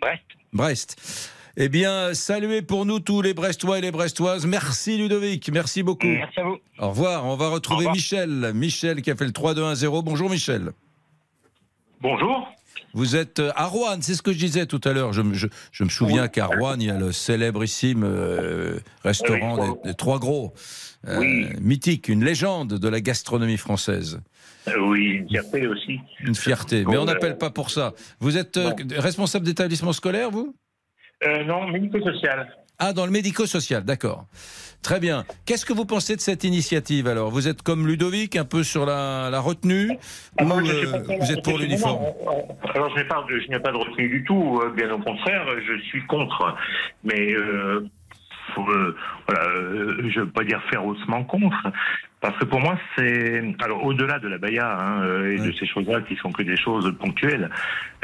[0.01, 0.23] Brest.
[0.53, 1.33] Brest.
[1.61, 4.47] Eh bien, saluez pour nous tous les Brestois et les Brestoises.
[4.47, 6.07] Merci Ludovic, merci beaucoup.
[6.07, 6.59] Merci à vous.
[6.79, 7.27] Au revoir.
[7.27, 7.91] On va retrouver.
[7.91, 8.53] Michel.
[8.55, 10.05] Michel qui a fait le 3-2-1-0.
[10.05, 10.71] Bonjour Michel.
[12.01, 12.47] Bonjour.
[12.95, 15.13] Vous êtes euh, à Rouen, c'est ce que je disais tout à l'heure.
[15.13, 19.59] Je, me- je- je me souviens qu'à Rouen, il y a le célébrissime euh, restaurant
[19.59, 20.55] Oui, des, des Trois Gros.
[21.09, 24.21] Euh, Mythique, une légende de la gastronomie française.
[24.81, 25.99] Oui, une fierté aussi.
[26.21, 26.85] Une fierté.
[26.87, 27.95] Mais on n'appelle pas pour ça.
[28.21, 30.55] Vous êtes euh, responsable d'établissement scolaire, vous?
[31.25, 32.49] Euh, non, médico-social.
[32.79, 34.27] Ah, dans le médico-social, d'accord.
[34.83, 35.25] Très bien.
[35.45, 37.31] Qu'est-ce que vous pensez de cette initiative alors?
[37.31, 39.99] Vous êtes comme Ludovic, un peu sur la, la retenue
[40.39, 42.05] Ah, ou je euh, pas vous êtes pour l'uniforme?
[42.73, 43.17] Alors, je n'ai pas,
[43.61, 44.61] pas de retenue du tout.
[44.63, 46.55] euh, Bien au contraire, je suis contre.
[47.03, 47.85] Mais euh,
[48.59, 51.57] euh, voilà, euh, je ne veux pas dire férocement contre.
[52.21, 55.67] Parce que pour moi, c'est alors au-delà de la baya hein, euh, et de ces
[55.67, 57.49] choses-là qui sont que des choses ponctuelles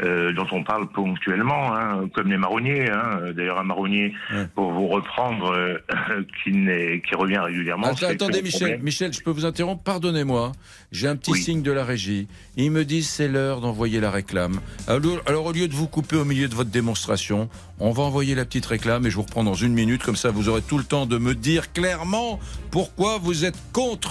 [0.03, 2.89] euh, dont on parle ponctuellement, hein, comme les marronniers.
[2.89, 4.13] Hein, D'ailleurs, un marronnier,
[4.55, 5.77] pour vous reprendre, euh,
[6.43, 7.87] qui, n'est- qui revient régulièrement.
[7.87, 8.83] Attends, attendez, Michel, problème.
[8.83, 9.83] Michel, je peux vous interrompre?
[9.83, 10.53] Pardonnez-moi.
[10.93, 12.29] J'ai un petit signe de la régie.
[12.55, 14.59] Ils me disent c'est l'heure d'envoyer la réclame.
[14.87, 17.49] Alors, alors, au lieu de vous couper au milieu de votre démonstration,
[17.79, 20.03] on va envoyer la petite réclame et je vous reprends dans une minute.
[20.03, 22.39] Comme ça, vous aurez tout le temps de me dire clairement
[22.71, 24.04] pourquoi vous êtes contre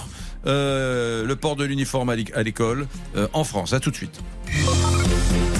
[0.47, 3.73] euh, le port de l'uniforme à l'é- à l'école euh, en France.
[3.73, 4.19] À tout de suite.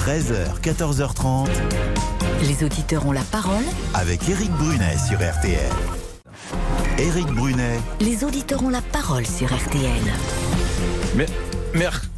[0.06, 1.48] 13h, 14h30.
[2.42, 3.64] Les auditeurs ont la parole.
[3.94, 5.70] Avec Éric Brunet sur RTL.
[6.98, 9.90] Éric Brunet, Les auditeurs ont la parole sur RTL.
[11.16, 11.26] Mais,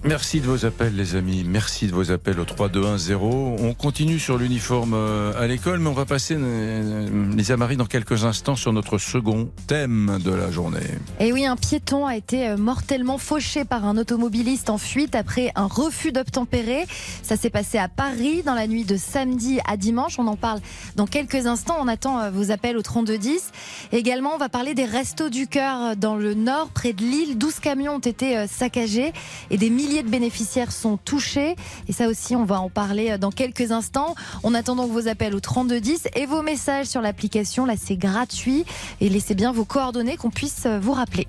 [0.05, 1.45] merci de vos appels, les amis.
[1.47, 3.17] Merci de vos appels au 3-2-1-0.
[3.23, 7.87] On continue sur l'uniforme euh, à l'école, mais on va passer, euh, Lisa Marie, dans
[7.87, 10.81] quelques instants sur notre second thème de la journée.
[11.21, 15.53] Et oui, un piéton a été euh, mortellement fauché par un automobiliste en fuite après
[15.55, 16.87] un refus d'obtempérer.
[17.23, 20.19] Ça s'est passé à Paris dans la nuit de samedi à dimanche.
[20.19, 20.61] On en parle
[20.97, 21.77] dans quelques instants.
[21.81, 23.51] On attend euh, vos appels au 3210.
[23.93, 27.39] Également, on va parler des restos du cœur euh, dans le nord, près de Lille.
[27.39, 29.13] 12 camions ont été euh, saccagés
[29.51, 31.57] et des milliers de bénéficiaires sont touchés.
[31.89, 34.15] Et ça aussi, on va en parler euh, dans quelques instants.
[34.43, 37.65] On attend donc vos appels au 3210 et vos messages sur l'application.
[37.65, 38.65] Là, c'est gratuit.
[39.01, 41.27] Et laissez bien vos coordonnées qu'on puisse euh, vous rappeler.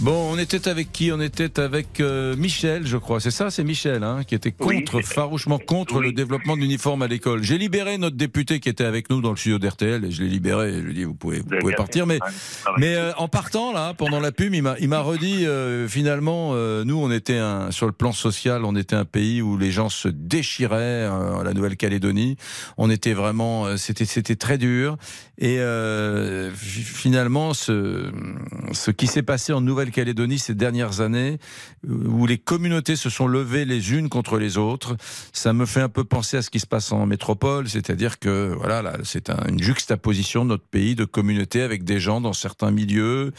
[0.00, 3.20] Bon, on était avec qui On était avec euh, Michel, je crois.
[3.20, 7.06] C'est ça, c'est Michel, hein, qui était contre, farouchement contre le développement de l'uniforme à
[7.06, 7.42] l'école.
[7.42, 10.28] J'ai libéré notre député qui était avec nous dans le studio d'RTL et je l'ai
[10.28, 10.72] libéré.
[10.72, 12.06] Je lui ai dit, vous pouvez, vous pouvez partir.
[12.06, 12.18] Mais,
[12.76, 16.54] mais euh, en partant, là, pendant la pub, il m'a, redit, euh, finalement,
[16.84, 19.88] nous, on était un, sur le plan social, on était un pays où les gens
[19.88, 21.08] se déchiraient,
[21.44, 22.36] la Nouvelle-Calédonie.
[22.76, 24.96] On était vraiment, c'était, c'était très dur.
[25.38, 25.58] Et
[26.54, 28.10] fi- finalement, ce,
[28.72, 31.38] ce qui s'est passé en Nouvelle Nouvelle-Calédonie ces dernières années,
[31.86, 34.96] où les communautés se sont levées les unes contre les autres.
[35.32, 38.54] Ça me fait un peu penser à ce qui se passe en métropole, c'est-à-dire que
[38.56, 42.32] voilà, là, c'est un- une juxtaposition de notre pays de communautés avec des gens dans
[42.32, 43.32] certains milieux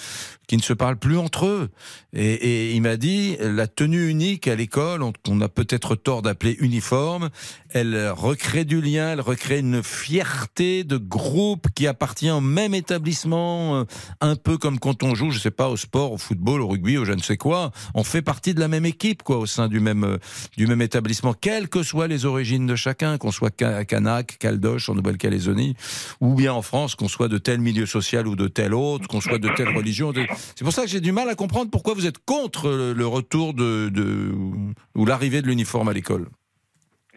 [0.47, 1.69] qui ne se parlent plus entre eux.
[2.13, 6.55] Et, il m'a dit, la tenue unique à l'école, on, on a peut-être tort d'appeler
[6.59, 7.29] uniforme,
[7.75, 13.79] elle recrée du lien, elle recrée une fierté de groupe qui appartient au même établissement,
[13.81, 13.83] euh,
[14.21, 16.97] un peu comme quand on joue, je sais pas, au sport, au football, au rugby,
[16.97, 17.71] au je ne sais quoi.
[17.93, 20.17] On fait partie de la même équipe, quoi, au sein du même, euh,
[20.55, 24.87] du même établissement, quelles que soient les origines de chacun, qu'on soit Ka- Kanak, Caldoche,
[24.87, 25.75] en Nouvelle-Calédonie,
[26.21, 29.19] ou bien en France, qu'on soit de tel milieu social ou de tel autre, qu'on
[29.19, 30.13] soit de telle religion.
[30.55, 33.53] C'est pour ça que j'ai du mal à comprendre pourquoi vous êtes contre le retour
[33.53, 34.33] de, de-
[34.95, 36.29] ou l'arrivée de l'uniforme à l'école.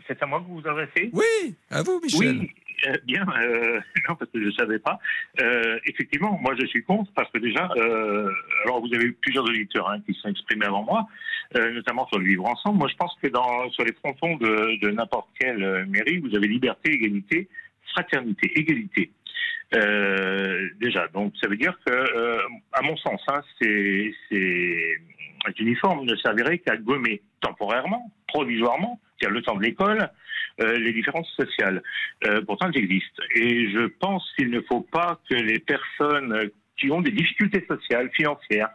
[0.09, 1.11] C'est à moi que vous vous adressez?
[1.13, 2.39] Oui, à vous, Michel.
[2.41, 2.51] Oui,
[2.87, 3.27] euh, bien.
[3.43, 4.99] euh, non, parce que je ne savais pas.
[5.41, 7.69] Euh, effectivement, moi, je suis contre parce que déjà,
[8.65, 11.07] alors vous avez eu plusieurs auditeurs hein, qui se sont exprimés avant moi,
[11.55, 12.79] notamment sur le vivre ensemble.
[12.79, 16.49] Moi, je pense que dans, sur les frontons de, de n'importe quelle mairie, vous avez
[16.49, 17.49] liberté, égalité,
[17.93, 19.11] fraternité, égalité.
[20.81, 22.39] Déjà, donc ça veut dire que,
[22.73, 24.13] à mon sens, hein, c'est,
[25.59, 30.09] uniforme ne servirait qu'à gommer temporairement, provisoirement, c'est-à-dire le temps de l'école,
[30.61, 31.83] euh, les différences sociales.
[32.27, 33.23] Euh, pourtant, elles existent.
[33.35, 38.09] Et je pense qu'il ne faut pas que les personnes qui ont des difficultés sociales,
[38.15, 38.71] financières,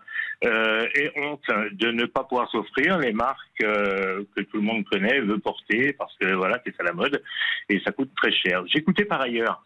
[0.45, 4.83] euh, aient honte de ne pas pouvoir s'offrir les marques euh, que tout le monde
[4.85, 7.23] connaît, veut porter, parce que voilà, c'est à la mode,
[7.69, 8.63] et ça coûte très cher.
[8.67, 9.63] J'écoutais par ailleurs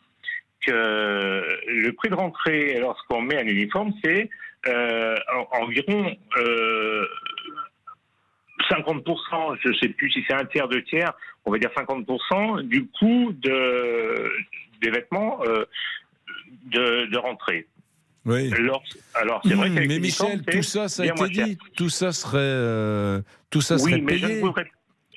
[0.65, 0.71] que
[1.67, 4.29] le prix de rentrée lorsqu'on met un uniforme, c'est
[4.67, 7.07] euh, en- environ euh,
[8.69, 11.13] 50%, je ne sais plus si c'est un tiers, deux tiers,
[11.45, 14.31] on va dire 50% du coût de,
[14.81, 15.65] des vêtements euh,
[16.65, 17.67] de, de rentrée.
[18.25, 18.51] Oui.
[18.53, 21.57] Alors, alors c'est vrai Mmh, qu'avec mais Michel, tout ça, ça a été dit.
[21.77, 24.41] Tout ça serait, euh, tout ça serait payé.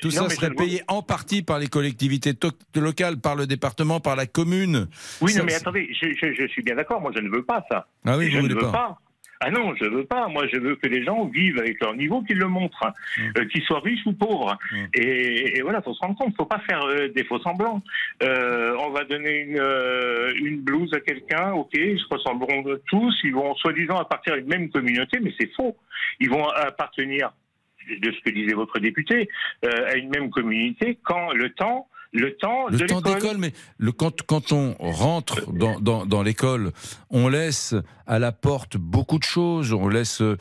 [0.01, 2.33] Tout Non, ça serait payé en partie par les collectivités
[2.75, 4.89] locales, par le département, par la commune.
[5.21, 7.43] Oui, Ça, non, mais attendez, je, je- je suis bien d'accord, moi je ne veux
[7.45, 7.87] pas ça.
[8.07, 8.73] Ah oui, je ne voulez veux pas.
[8.73, 8.99] pas.
[9.40, 10.29] Ah non, je veux pas.
[10.29, 12.92] Moi, je veux que les gens vivent avec leur niveau, qu'ils le montrent, hein.
[13.16, 13.22] Mmh.
[13.38, 14.59] Euh, qu'ils soient riches ou pauvres.
[14.94, 17.83] Et, et voilà, faut se rendre compte, faut pas faire euh, des faux semblants.
[18.22, 23.18] Euh, on va donner une, euh, une blouse à quelqu'un, ok, ils se ressembleront tous,
[23.24, 25.76] ils vont soi-disant appartenir à une même communauté, mais c'est faux.
[26.20, 27.33] Ils vont appartenir,
[27.88, 29.29] de ce que disait votre député,
[29.64, 33.53] euh, à une même communauté quand le temps, le temps Le de temps d'école, mais
[33.79, 36.73] le, quand, quand on rentre dans, dans, dans l'école,
[37.11, 37.75] on laisse
[38.07, 39.73] à la porte beaucoup de choses.
[39.73, 40.20] On laisse.
[40.20, 40.37] euh,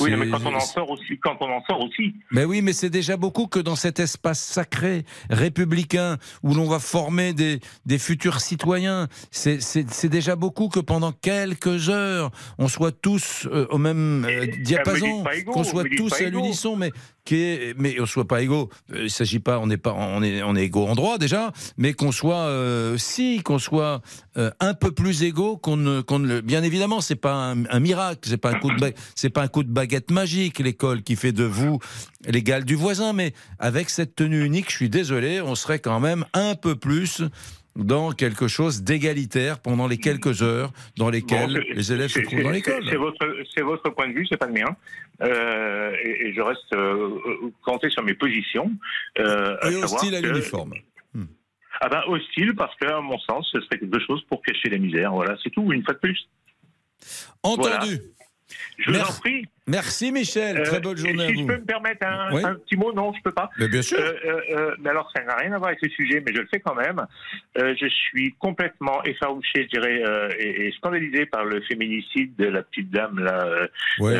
[0.00, 2.14] Oui, mais quand on en sort aussi, quand on en sort aussi.
[2.32, 6.78] Mais oui, mais c'est déjà beaucoup que dans cet espace sacré, républicain, où l'on va
[6.78, 13.46] former des, des futurs citoyens, c'est- déjà beaucoup que pendant quelques heures, on soit tous
[13.50, 16.92] euh, au même euh, diapason, pas égaux, qu'on soit tous à l'unisson, mais
[17.32, 18.70] est, mais on soit pas égaux.
[18.92, 21.92] Euh, Il s'agit pas, on n'est pas, on est, est égaux en droit déjà, mais
[21.92, 24.00] qu'on soit, euh, si, qu'on soit
[24.36, 26.40] euh, un peu plus égaux qu'on ne, qu'on le.
[26.40, 29.48] Bien évidemment, c'est pas un, un miracle, c'est pas un coup de, c'est pas un
[29.48, 31.78] coup de baguette magique l'école qui fait de vous
[32.26, 36.24] l'égal du voisin, mais avec cette tenue unique, je suis désolé, on serait quand même
[36.32, 37.22] un peu plus
[37.76, 42.42] dans quelque chose d'égalitaire pendant les quelques heures dans lesquelles Bon, les élèves se trouvent
[42.42, 42.84] dans l'école.
[43.54, 44.76] C'est votre, point de vue, c'est pas le mien.
[45.22, 47.18] Euh, et, et je reste euh,
[47.64, 48.70] compté sur mes positions.
[49.18, 50.74] Euh, Et hostile à que- l'uniforme.
[51.78, 54.78] Ah ben hostile parce que, à mon sens, ce serait quelque chose pour cacher la
[54.78, 55.12] misère.
[55.12, 55.70] Voilà, c'est tout.
[55.72, 56.26] Une fois de plus.
[57.42, 57.68] Entendu.
[57.68, 57.86] Voilà.
[58.78, 59.46] Je vous en prie.
[59.68, 62.44] Merci Michel, très Euh, bonne journée à si je peux me permettre un, Oui.
[62.44, 63.50] un petit mot, non, je peux pas.
[63.58, 63.98] Mais bien sûr.
[63.98, 64.12] Euh,
[64.50, 66.60] euh, mais alors, ça n'a rien à voir avec le sujet, mais je le fais
[66.60, 67.00] quand même.
[67.58, 70.02] Euh, je suis complètement effarouché, je dirais,
[70.38, 73.66] et, et scandalisé par le féminicide de la petite dame là.
[73.98, 74.14] Ouais.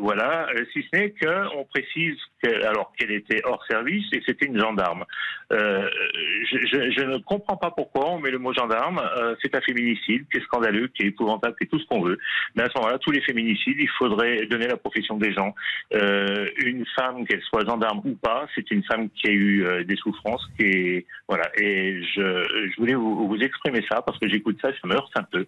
[0.00, 4.46] voilà, si ce n'est que on précise que, alors qu'elle était hors service et c'était
[4.46, 5.04] une gendarme.
[5.50, 9.02] Je, je- je ne comprends pas pourquoi on met le mot gendarme.
[9.42, 12.18] C'est un féminicide qui est scandaleux, qui est épouvantable, qui est tout ce qu'on veut.
[12.54, 15.54] Mais à ce moment-là, tous les féminicides, il faudrait donner la profession des gens.
[15.94, 19.84] Euh, une femme, qu'elle soit gendarme ou pas, c'est une femme qui a eu euh,
[19.84, 20.46] des souffrances.
[20.58, 21.50] Est, voilà.
[21.58, 25.12] Et je, je voulais vous, vous exprimer ça parce que j'écoute ça, ça me heurte
[25.16, 25.46] un peu.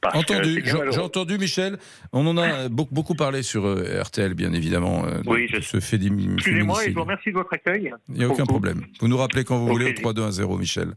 [0.00, 1.76] Parce Entendu, j'ai entendu Michel.
[2.12, 5.04] On en a beaucoup, beaucoup parlé sur euh, RTL, bien évidemment.
[5.04, 7.92] euh, Oui, je ce fait Excusez-moi et je vous remercie de votre accueil.
[8.08, 8.82] Il n'y a aucun problème.
[9.00, 10.02] Vous nous rappelez quand vous Au voulez au plaisir.
[10.04, 10.92] 3210, Michel.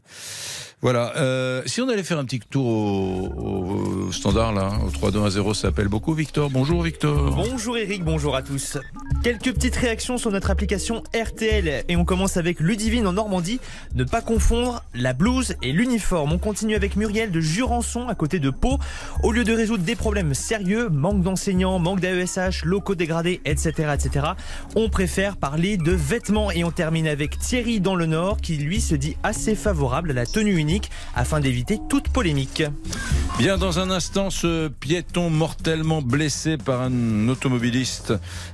[0.82, 1.12] Voilà.
[1.16, 5.68] euh, si on allait faire un petit tour au, au standard, là, au 3210, ça
[5.68, 6.50] appelle beaucoup, Victor.
[6.50, 7.34] Bonjour, Victor.
[7.34, 8.78] Bonjour Eric, bonjour à tous.
[9.22, 13.60] Quelques petites réactions sur notre application RTL et on commence avec Ludivine en Normandie.
[13.94, 16.32] Ne pas confondre la blouse et l'uniforme.
[16.32, 18.78] On continue avec Muriel de Jurançon à côté de Pau.
[19.22, 24.26] Au lieu de résoudre des problèmes sérieux, manque d'enseignants, manque d'AESH, locaux dégradés, etc., etc.,
[24.76, 28.80] on préfère parler de vêtements et on termine avec Thierry dans le Nord qui lui
[28.80, 32.62] se dit assez favorable à la tenue unique afin d'éviter toute polémique.
[33.38, 38.12] Bien, dans un instant, ce piéton mortellement blessé par un automobiliste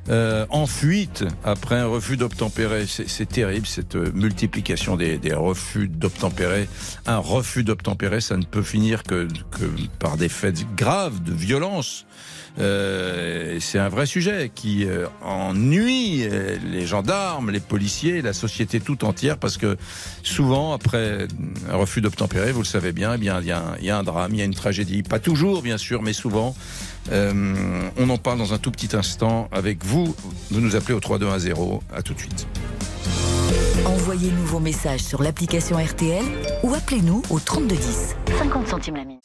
[0.09, 2.87] euh, en fuite après un refus d'obtempérer.
[2.87, 6.69] C'est terrible cette euh, multiplication des, refus d'obtempérer.
[7.07, 9.29] Un refus d'obtempérer, ça ne peut finir que
[9.99, 12.07] par des faits graves de violence.
[12.59, 18.81] Euh, c'est un vrai sujet qui euh, ennuie euh, les gendarmes, les policiers, la société
[18.81, 19.77] tout entière, parce que
[20.23, 21.29] souvent, après
[21.71, 23.53] un refus d'obtempérer, vous le savez bien, eh bien, il y,
[23.91, 25.03] a un, drame, il y a une tragédie.
[25.03, 26.55] Pas toujours, bien sûr, mais souvent.
[27.11, 30.15] On en parle dans un tout petit instant avec vous.
[30.51, 31.55] Vous nous appelez au 3210.
[31.95, 32.47] À tout de suite.
[33.87, 36.25] Envoyez-nous vos messages sur l'application RTL
[36.63, 38.17] ou appelez-nous au 3210.
[38.39, 39.25] 50 centimes la minute.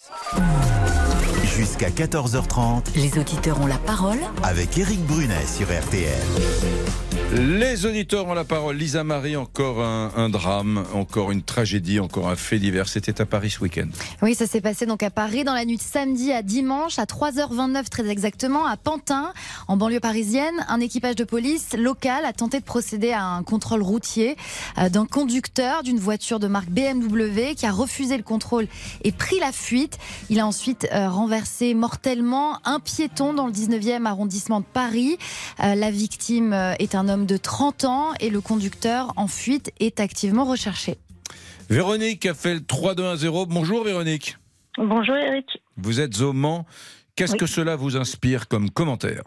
[1.58, 2.96] Jusqu'à 14h30.
[2.96, 6.10] Les auditeurs ont la parole avec Eric Brunet sur RTL.
[7.36, 8.76] Les auditeurs ont la parole.
[8.76, 12.88] Lisa Marie, encore un, un, drame, encore une tragédie, encore un fait divers.
[12.88, 13.88] C'était à Paris ce week-end.
[14.22, 17.06] Oui, ça s'est passé donc à Paris dans la nuit de samedi à dimanche, à
[17.06, 19.34] 3h29 très exactement, à Pantin,
[19.68, 20.54] en banlieue parisienne.
[20.68, 24.38] Un équipage de police local a tenté de procéder à un contrôle routier
[24.78, 28.68] euh, d'un conducteur d'une voiture de marque BMW qui a refusé le contrôle
[29.04, 29.98] et pris la fuite.
[30.30, 31.10] Il a ensuite euh,
[31.44, 35.18] renversé mortellement un piéton dans le 19e arrondissement de Paris.
[35.62, 40.00] Euh, la victime est un homme de 30 ans et le conducteur en fuite est
[40.00, 40.96] activement recherché.
[41.70, 43.48] Véronique a fait le 3-2-1-0.
[43.50, 44.38] Bonjour Véronique.
[44.78, 45.62] Bonjour Eric.
[45.76, 46.66] Vous êtes au Mans.
[47.18, 47.40] Qu'est-ce oui.
[47.40, 49.24] que cela vous inspire comme commentaire?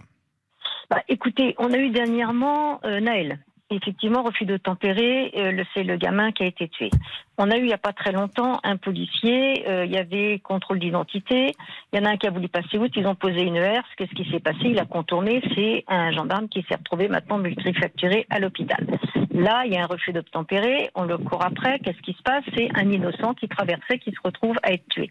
[0.88, 3.44] Bah, Écoutez, on a eu dernièrement euh, Naël.
[3.68, 6.88] Effectivement, refus de tempérer, euh, c'est le gamin qui a été tué.
[7.36, 10.38] On a eu il n'y a pas très longtemps un policier, euh, il y avait
[10.38, 11.52] contrôle d'identité,
[11.92, 13.88] il y en a un qui a voulu passer outre, ils ont posé une herse,
[13.96, 14.60] qu'est-ce qui s'est passé?
[14.66, 18.86] Il a contourné, c'est un gendarme qui s'est retrouvé maintenant multifracturé à l'hôpital.
[19.32, 22.44] Là, il y a un refus d'obtempérer, on le court après, qu'est-ce qui se passe?
[22.56, 25.10] C'est un innocent qui traversait, qui se retrouve à être tué.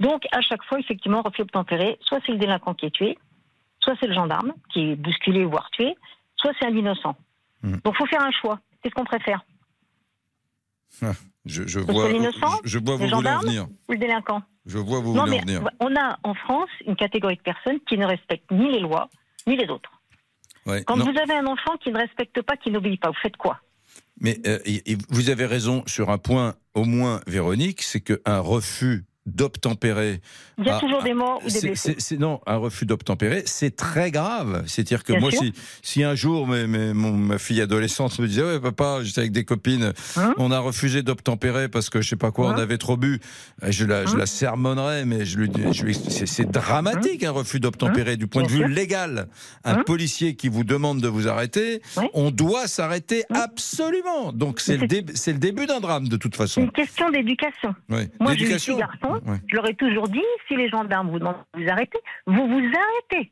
[0.00, 3.16] Donc, à chaque fois, effectivement, refus d'obtempérer, soit c'est le délinquant qui est tué,
[3.78, 5.94] soit c'est le gendarme qui est bousculé, voire tué,
[6.34, 7.14] soit c'est un innocent.
[7.62, 7.76] Mmh.
[7.84, 8.60] Donc, faut faire un choix.
[8.82, 9.44] Qu'est-ce qu'on préfère
[11.00, 11.12] ah,
[11.46, 12.08] je, je vois,
[12.64, 13.66] je, vois vous voulez en venir.
[13.88, 15.70] Ou le délinquant Je vois vous non, voulez mais en venir.
[15.80, 19.08] On a en France une catégorie de personnes qui ne respectent ni les lois,
[19.46, 19.90] ni les autres.
[20.66, 21.04] Ouais, Quand non.
[21.04, 23.60] vous avez un enfant qui ne respecte pas, qui n'obéit pas, vous faites quoi?
[24.20, 24.58] Mais euh,
[25.08, 30.20] vous avez raison sur un point, au moins, Véronique, c'est qu'un refus d'obtempérer.
[30.58, 31.92] Il y a Ah, toujours des morts ou des c'est- blessés.
[31.94, 34.64] c'est- c'est- non, un refus d'obtempérer, c'est très grave.
[34.66, 38.26] C'est-à-dire que Bien moi, si, si un jour mes- mes- mon- ma fille adolescente me
[38.26, 42.08] disait, ouais, papa, j'étais avec des copines, Hein on a refusé d'obtempérer parce que je
[42.08, 43.20] sais pas quoi, on avait trop bu,
[43.66, 47.22] je la, Hein je la sermonnerais, mais je lui, dis- je lui- c'est, c'est dramatique
[47.24, 49.28] un refus d'obtempérer du point de vue légal.
[49.64, 51.80] Un Hein policier qui vous demande de vous arrêter,
[52.14, 54.32] on doit s'arrêter absolument.
[54.32, 56.60] Donc c'est le, dé- c'est le début d'un drame de toute C'est façon.
[56.62, 57.74] une question d'éducation.
[57.88, 58.08] Oui.
[58.20, 58.76] Moi, j'ai eu
[59.24, 59.38] Ouais.
[59.46, 62.60] Je leur ai toujours dit, si les gendarmes vous demandent de vous arrêter, vous vous
[62.60, 63.30] arrêtez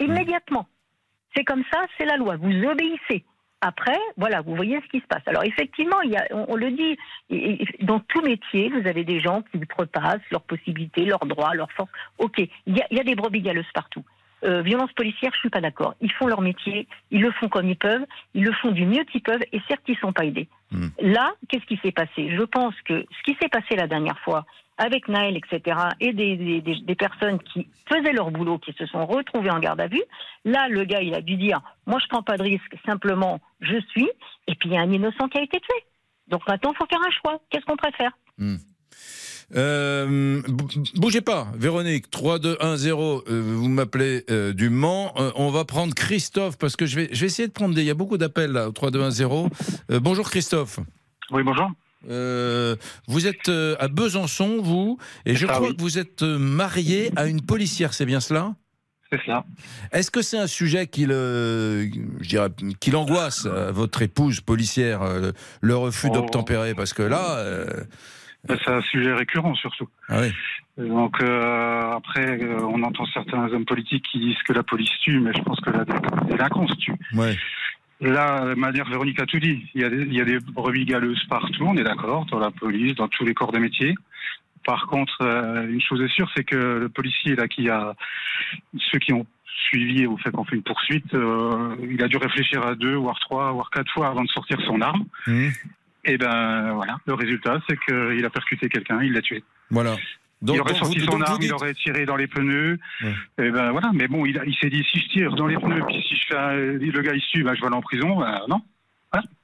[0.00, 0.66] immédiatement.
[1.36, 2.36] C'est comme ça, c'est la loi.
[2.36, 3.24] Vous obéissez.
[3.60, 5.22] Après, voilà, vous voyez ce qui se passe.
[5.26, 6.96] Alors effectivement, il y a, on, on le dit,
[7.82, 11.90] dans tout métier, vous avez des gens qui outrepassent leurs possibilités, leurs droits, leurs forces.
[12.18, 14.04] Ok, il y a, il y a des brebis galeuses partout.
[14.44, 15.96] Euh, violence policière, je suis pas d'accord.
[16.00, 19.02] Ils font leur métier, ils le font comme ils peuvent, ils le font du mieux
[19.02, 20.48] qu'ils peuvent, et certes, ils sont pas aidés.
[21.00, 22.30] Là, qu'est-ce qui s'est passé?
[22.30, 24.46] Je pense que ce qui s'est passé la dernière fois
[24.78, 28.86] avec Naël, etc., et des, des- des- des personnes qui faisaient leur boulot, qui se
[28.86, 30.02] sont retrouvées en garde à vue,
[30.44, 33.76] là, le gars, il a dû dire, moi, je prends pas de risque, simplement, je
[33.90, 34.08] suis,
[34.46, 35.84] et puis il y a un innocent qui a été tué.
[36.28, 37.40] Donc maintenant, il faut faire un choix.
[37.50, 38.12] Qu'est-ce qu'on préfère?
[39.56, 45.14] Euh, bou- bougez pas, Véronique, 3, 2, 1, 0, euh, vous m'appelez euh, du Mans.
[45.16, 47.80] Euh, on va prendre Christophe, parce que je vais, je vais essayer de prendre des...
[47.80, 49.48] Il y a beaucoup d'appels là, au 3, 2, 1, 0.
[49.90, 50.80] Euh, bonjour Christophe.
[51.30, 51.70] Oui, bonjour.
[52.08, 55.76] Euh, vous êtes euh, à Besançon, vous, et je ça, crois oui.
[55.76, 58.54] que vous êtes euh, marié à une policière, c'est bien cela?
[59.10, 59.44] C'est cela.
[59.90, 61.88] Est-ce que c'est un sujet qui le,
[62.20, 65.00] je dirais, qui l'angoisse, votre épouse policière,
[65.62, 66.14] le refus Oh.
[66.14, 66.74] d'obtempérer?
[66.74, 67.38] Parce que là...
[67.38, 67.66] euh,
[68.48, 69.88] C'est un sujet récurrent surtout.
[70.08, 70.32] Ah oui.
[70.76, 75.32] Donc euh, après, on entend certains hommes politiques qui disent que la police tue, mais
[75.34, 75.92] je pense que la dé-
[76.28, 76.92] délinquance tue.
[77.14, 77.34] Ouais.
[78.00, 79.66] Là, manière, Véronique a tout dit.
[79.74, 82.38] Il y a des, il y a des brebis galeuses partout, on est d'accord, dans
[82.38, 83.94] la police, dans tous les corps de métier.
[84.64, 87.94] Par contre, euh, une chose est sûre, c'est que le policier là qui a
[88.92, 89.26] ceux qui ont
[89.68, 93.18] suivi au fait qu'on fait une poursuite, euh, il a dû réfléchir à deux, voire
[93.18, 95.04] trois, voire quatre fois avant de sortir son arme.
[95.26, 95.48] Mmh.
[96.04, 99.42] Et ben voilà, le résultat, c'est qu'il a percuté quelqu'un, il l'a tué.
[99.70, 99.96] Voilà.
[100.54, 102.78] Il aurait sorti son arme, il aurait tiré dans les pneus.
[103.38, 105.56] Et ben voilà, mais bon, il, a- il s'est dit si je tire dans les
[105.56, 107.80] pneus, puis si je fais un- le gars il tue, ben, je vais aller en
[107.82, 108.18] prison.
[108.18, 108.60] Ben, non.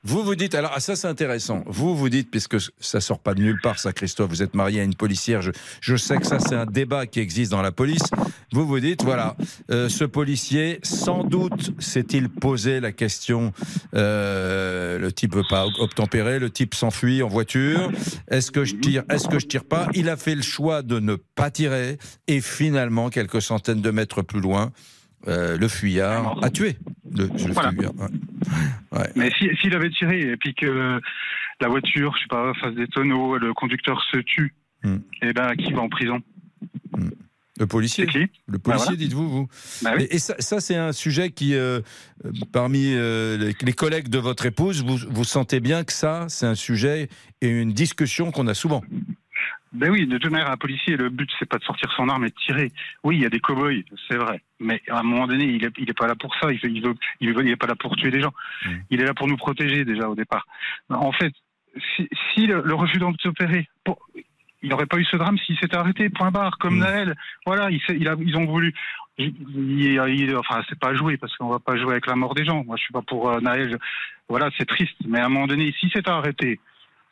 [0.07, 3.33] Vous vous dites, alors ah, ça c'est intéressant, vous vous dites, puisque ça sort pas
[3.33, 6.27] de nulle part ça Christophe, vous êtes marié à une policière, je, je sais que
[6.27, 8.03] ça c'est un débat qui existe dans la police,
[8.53, 9.35] vous vous dites, voilà,
[9.71, 13.55] euh, ce policier, sans doute s'est-il posé la question,
[13.95, 17.91] euh, le type veut pas obtempérer, le type s'enfuit en voiture,
[18.29, 19.89] est-ce que je tire, est-ce que je tire pas?
[19.95, 24.21] Il a fait le choix de ne pas tirer, et finalement, quelques centaines de mètres
[24.21, 24.71] plus loin,
[25.29, 26.77] euh, le fuyard a tué
[27.11, 27.71] le, le Voilà.
[27.71, 27.93] fuyard.
[27.97, 28.99] ouais.
[28.99, 29.09] Ouais.
[29.17, 31.01] Mais si- s'il avait tiré et puis que
[31.61, 34.99] la voiture, je sais pas, fasse des tonneaux, le conducteur se tue, Hmm.
[35.23, 36.21] et ben qui va en prison?
[37.59, 38.19] Le policier qui?
[38.49, 38.97] Le policier, Bah voilà.
[38.97, 39.49] dites-vous, vous
[39.83, 40.03] Bah oui.
[40.11, 41.81] Et, et ça, ça, c'est un sujet qui, euh,
[42.53, 46.47] parmi euh, les, les collègues de votre épouse, vous, vous sentez bien que ça, c'est
[46.47, 47.09] un sujet
[47.41, 48.83] et une discussion qu'on a souvent.
[49.75, 52.25] Ben oui, de toute manière, un policier, le but, c'est pas de sortir son arme
[52.25, 52.71] et de tirer.
[53.03, 54.41] Oui, il y a des cow-boys, c'est vrai.
[54.61, 56.53] Mais à un moment donné, il est, il est pas là pour ça.
[56.53, 58.33] Il, fait- il, veut, il, veut- il est pas là pour tuer des gens.
[58.91, 60.47] Il est là pour nous protéger, déjà, au départ.
[60.91, 61.33] En fait,
[61.97, 63.01] si, si le, le refus
[63.85, 63.99] pour-
[64.63, 67.15] il n'aurait pas eu ce drame s'il s'était arrêté, point barre, comme Naël.
[67.45, 68.73] Voilà, il, il a, ils ont voulu.
[69.19, 72.15] il- il- il- enfin, c'est pas à jouer parce qu'on va pas jouer avec la
[72.17, 72.65] mort des gens.
[72.65, 73.71] Moi, je suis pas pour euh, Naël.
[73.73, 73.77] je-
[74.29, 74.97] voilà, c'est triste.
[75.07, 76.59] Mais à un moment donné, si c'était arrêté,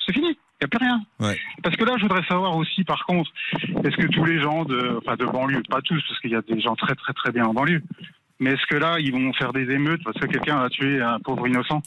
[0.06, 0.38] c'est fini.
[0.62, 1.00] Il n'y a plus rien.
[1.18, 1.38] Ouais.
[1.64, 4.96] Parce que là, je voudrais savoir aussi, par contre, est-ce que tous les gens de,
[4.98, 7.44] enfin, de banlieue, pas tous, parce qu'il y a des gens très très très bien
[7.46, 7.82] en banlieue,
[8.38, 11.18] mais est-ce que là, ils vont faire des émeutes parce que quelqu'un a tué un
[11.18, 11.82] pauvre innocent?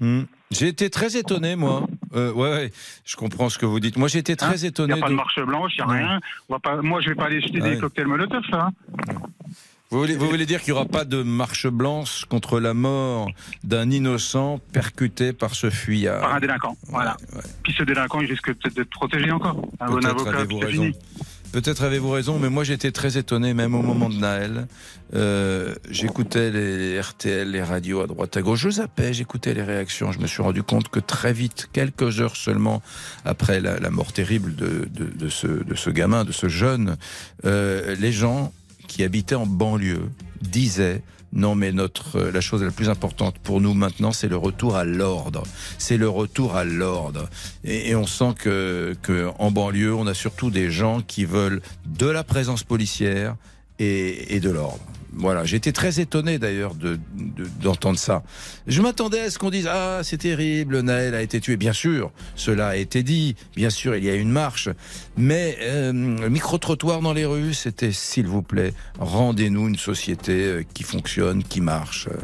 [0.00, 0.22] Hmm.
[0.50, 1.86] J'ai été très étonné, moi.
[2.14, 2.72] Euh, ouais, ouais,
[3.04, 3.96] je comprends ce que vous dites.
[3.96, 4.58] Moi, j'ai été très Hein?
[4.62, 4.94] Il étonné.
[4.94, 6.20] n'y a pas de marche blanche, il n'y a rien.
[6.48, 8.66] On va pas, moi, je vais pas aller jeter des cocktails Molotov, ça.
[8.66, 9.14] hein.
[9.90, 13.30] Vous voulez, vous voulez dire qu'il n'y aura pas de marche blanche contre la mort
[13.62, 16.20] d'un innocent percuté par ce fuyard?
[16.20, 16.76] Par un délinquant.
[16.88, 17.16] Voilà.
[17.62, 19.62] Puis ce délinquant, il risque peut-être d'être protégé encore.
[19.78, 20.90] Un bon avocat, raison.
[21.52, 24.66] Peut-être avez-vous raison, mais moi j'étais très étonné, même au moment de Naël.
[25.14, 28.60] Euh, j'écoutais les RTL, les radios à droite à gauche.
[28.60, 30.10] Je zappais, j'écoutais les réactions.
[30.10, 32.82] Je me suis rendu compte que très vite, quelques heures seulement
[33.24, 36.96] après la, la mort terrible de, de, de ce, de ce gamin, de ce jeune,
[37.44, 38.52] euh, les gens
[38.86, 40.10] qui habitaient en banlieue
[40.42, 44.36] disaient non, mais notre, euh, la chose la plus importante pour nous maintenant, c'est le
[44.36, 45.42] retour à l'ordre.
[45.76, 47.28] C'est le retour à l'ordre.
[47.62, 48.96] Et, on sent que,
[49.38, 53.36] en banlieue, on a surtout des gens qui veulent de la présence policière
[53.78, 54.80] et de l'ordre.
[55.18, 58.22] Voilà, j'étais très étonné d'ailleurs de- de- d'entendre ça.
[58.66, 61.56] Je m'attendais à ce qu'on dise ah c'est terrible, Naël a été tué.
[61.56, 63.34] Bien sûr, cela a été dit.
[63.56, 64.68] Bien sûr, il y a une marche,
[65.16, 70.32] mais euh, le micro trottoir dans les rues, c'était s'il vous plaît, rendez-nous une société
[70.44, 72.16] euh, qui fonctionne, qui marche, euh,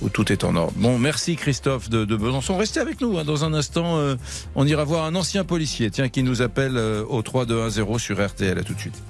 [0.00, 0.72] où tout est en ordre.
[0.76, 2.56] Bon, merci Christophe de, de Besançon.
[2.56, 3.18] Restez avec nous.
[3.18, 3.24] hein.
[3.24, 4.16] Dans un instant, euh,
[4.54, 8.58] on ira voir un ancien policier, tiens, qui nous appelle euh, au 3210 sur RTL.
[8.58, 9.00] À tout de suite.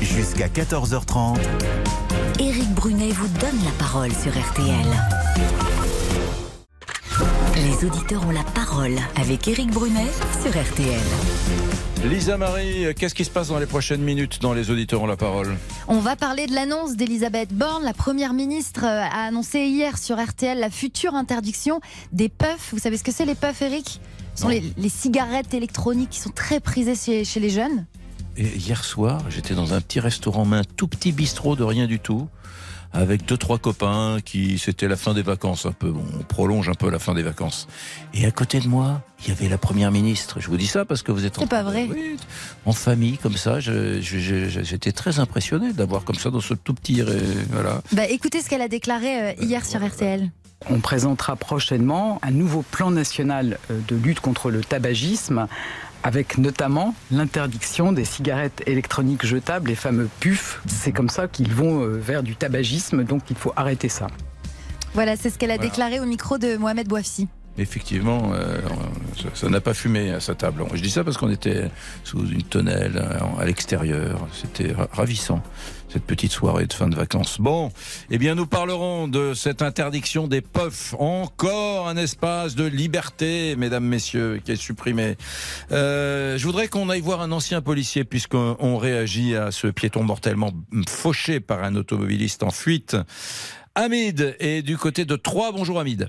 [0.00, 1.38] Jusqu'à 14h30.
[2.40, 4.86] Éric Brunet vous donne la parole sur RTL.
[7.56, 10.06] Les auditeurs ont la parole avec Éric Brunet
[10.42, 11.00] sur RTL.
[12.04, 15.16] Lisa Marie, qu'est-ce qui se passe dans les prochaines minutes dans Les auditeurs ont la
[15.16, 15.56] parole?
[15.88, 17.82] On va parler de l'annonce d'Elisabeth Borne.
[17.82, 21.80] La première ministre euh, a annoncé hier sur RTL la future interdiction
[22.12, 22.70] des puffs.
[22.72, 24.00] Vous savez ce que c'est les puffs, Eric
[24.34, 27.84] Ce sont les, les cigarettes électroniques qui sont très prisées chez, chez les jeunes.
[28.40, 31.86] Et hier soir, j'étais dans un petit restaurant, mais un tout petit bistrot de rien
[31.88, 32.28] du tout,
[32.92, 35.90] avec deux trois copains qui c'était la fin des vacances un peu.
[35.90, 37.66] Bon, on prolonge un peu la fin des vacances.
[38.14, 40.38] Et à côté de moi, il y avait la première ministre.
[40.40, 41.88] Je vous dis ça parce que vous êtes en, C'est pas vrai.
[42.64, 43.58] en famille comme ça.
[43.58, 47.20] je- je- je- J'étais très impressionné d'avoir comme ça dans ce tout petit euh,
[47.50, 47.82] voilà.
[47.92, 50.30] Bah, écoutez ce qu'elle a déclaré euh, hier sur RTL.
[50.70, 55.46] On présentera prochainement un nouveau plan national euh, de lutte contre le tabagisme
[56.02, 60.60] avec notamment l'interdiction des cigarettes électroniques jetables, les fameux puffs.
[60.66, 64.06] C'est comme ça qu'ils vont euh, vers du tabagisme, donc il faut arrêter ça.
[64.94, 65.70] Voilà, c'est ce qu'elle a Voilà.
[65.70, 67.28] déclaré au micro de Mohamed Bouafsi.
[67.58, 68.60] Effectivement, euh,
[69.34, 70.64] ça- n'a pas fumé à sa table.
[70.74, 71.70] Je dis ça parce qu'on était
[72.04, 74.28] sous une tonnelle euh, à l'extérieur.
[74.32, 75.42] C'était ra- ravissant,
[75.88, 77.40] cette petite soirée de fin de vacances.
[77.40, 77.72] Bon,
[78.10, 80.94] eh bien, nous parlerons de cette interdiction des puffs.
[81.00, 85.16] Encore un espace de liberté, mesdames, messieurs, qui est supprimé.
[85.72, 90.04] Euh, je voudrais qu'on aille voir un ancien policier, puisqu'on on réagit à ce piéton
[90.04, 90.52] mortellement
[90.88, 92.96] fauché par un automobiliste en fuite.
[93.74, 95.50] Hamid est du côté de Troyes.
[95.52, 96.08] Bonjour Hamid.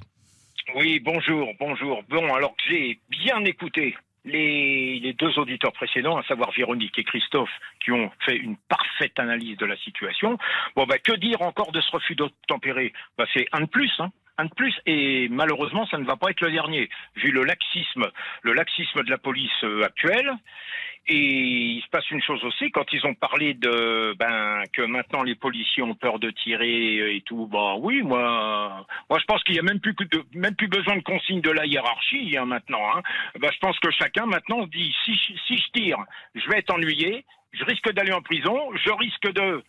[0.76, 2.04] Oui, bonjour, bonjour.
[2.10, 7.50] Bon, alors que j'ai bien écouté les, deux auditeurs précédents, à savoir Véronique et Christophe,
[7.84, 10.38] qui ont fait une parfaite analyse de la situation.
[10.76, 12.94] Bon, bah, que dire encore de ce refus d'obtempérer?
[13.18, 14.12] Bah, C'est un de plus, hein.
[14.40, 18.08] Un de plus, et malheureusement, ça ne va pas être le dernier, vu le laxisme,
[18.44, 20.32] le laxisme de la police euh, actuelle.
[21.08, 25.24] Et il se passe une chose aussi, quand ils ont parlé de ben que maintenant
[25.24, 29.56] les policiers ont peur de tirer et tout, bah oui, moi, moi je pense qu'il
[29.56, 29.96] y a même plus
[30.34, 32.96] même plus besoin de consigne de la hiérarchie hein, maintenant.
[32.96, 33.02] Hein.
[33.40, 35.98] Ben, je pense que chacun maintenant dit si, je- tire,
[36.36, 39.64] je vais être ennuyé, je risque d'aller en prison, je risque de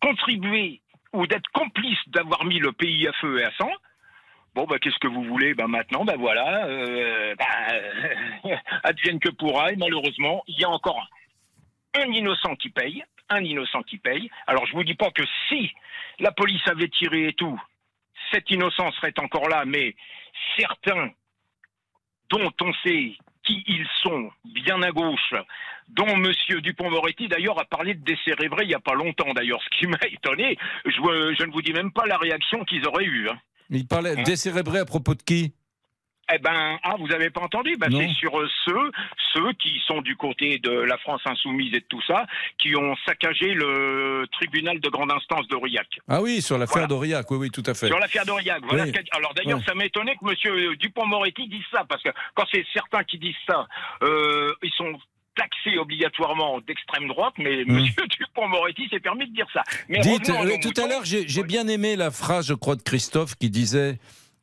[0.00, 0.80] contribuer
[1.12, 3.70] ou d'être complice d'avoir mis le pays à feu et à sang.
[4.54, 5.54] Bon, bah, qu'est-ce que vous voulez?
[5.54, 7.34] Bah, Maintenant, bah, voilà, euh,
[8.44, 11.08] euh, advienne que pourra, et malheureusement, il y a encore
[11.94, 14.30] un innocent qui paye, un innocent qui paye.
[14.46, 15.70] Alors, je vous dis pas que si
[16.18, 17.60] la police avait tiré et tout,
[18.32, 19.94] cet innocent serait encore là, mais
[20.58, 21.10] certains
[22.30, 23.16] dont on sait
[23.48, 25.32] qui ils sont, bien à gauche,
[25.88, 29.78] dont Monsieur Dupont-Moretti d'ailleurs a parlé de décérébrés il n'y a pas longtemps d'ailleurs, ce
[29.78, 30.58] qui m'a étonné.
[30.84, 30.90] Je,
[31.38, 33.28] je ne vous dis même pas la réaction qu'ils auraient eue.
[33.30, 33.38] hein.
[33.70, 35.54] Il parlait décérébré à propos de qui?
[36.32, 37.74] Eh ben, ah, vous avez pas entendu?
[37.78, 37.88] Ben.
[37.90, 38.90] C'est sur euh, ceux,
[39.32, 42.26] ceux qui sont du côté de la France insoumise et de tout ça,
[42.58, 45.86] qui ont saccagé le tribunal de grande instance d'Aurillac.
[46.08, 46.86] Ah oui, sur l'affaire Voilà.
[46.88, 47.86] d'Aurillac, oui, oui, tout à fait.
[47.86, 48.62] Sur l'affaire d'Aurillac.
[48.66, 48.92] Voilà Oui.
[49.12, 53.18] Alors d'ailleurs, ça m'étonnait que Monsieur Dupont-Moretti dise ça, parce que quand c'est certains qui
[53.18, 53.66] disent ça,
[54.02, 54.92] euh, ils sont
[55.34, 59.62] taxés obligatoirement d'extrême droite, mais Monsieur Dupont-Moretti s'est permis de dire ça.
[59.88, 60.00] Mais.
[60.00, 63.34] Dites, euh, tout à l'heure, j'ai j'ai bien aimé la phrase, je crois, de Christophe
[63.36, 63.98] qui disait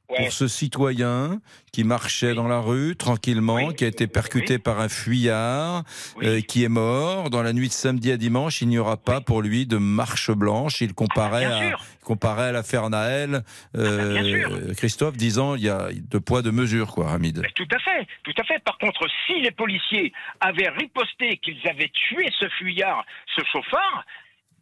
[0.09, 0.17] Ouais.
[0.17, 1.41] pour ce citoyen
[1.71, 5.83] qui marchait dans la rue tranquillement, qui a été percuté par un fuyard,
[6.21, 9.19] euh, qui est mort dans la nuit de samedi à dimanche, il n'y aura pas
[9.19, 10.81] pour lui de marche blanche.
[10.81, 13.43] Il comparait, Bien à, il comparait à l'affaire Naël,
[13.75, 17.39] euh, bien Christophe disant il y a deux poids deux mesures, quoi, Hamid.
[17.41, 18.59] Mais tout à fait, tout à fait.
[18.63, 23.03] Par contre, si les policiers avaient riposté qu'ils avaient tué ce fuyard,
[23.35, 24.05] ce chauffard,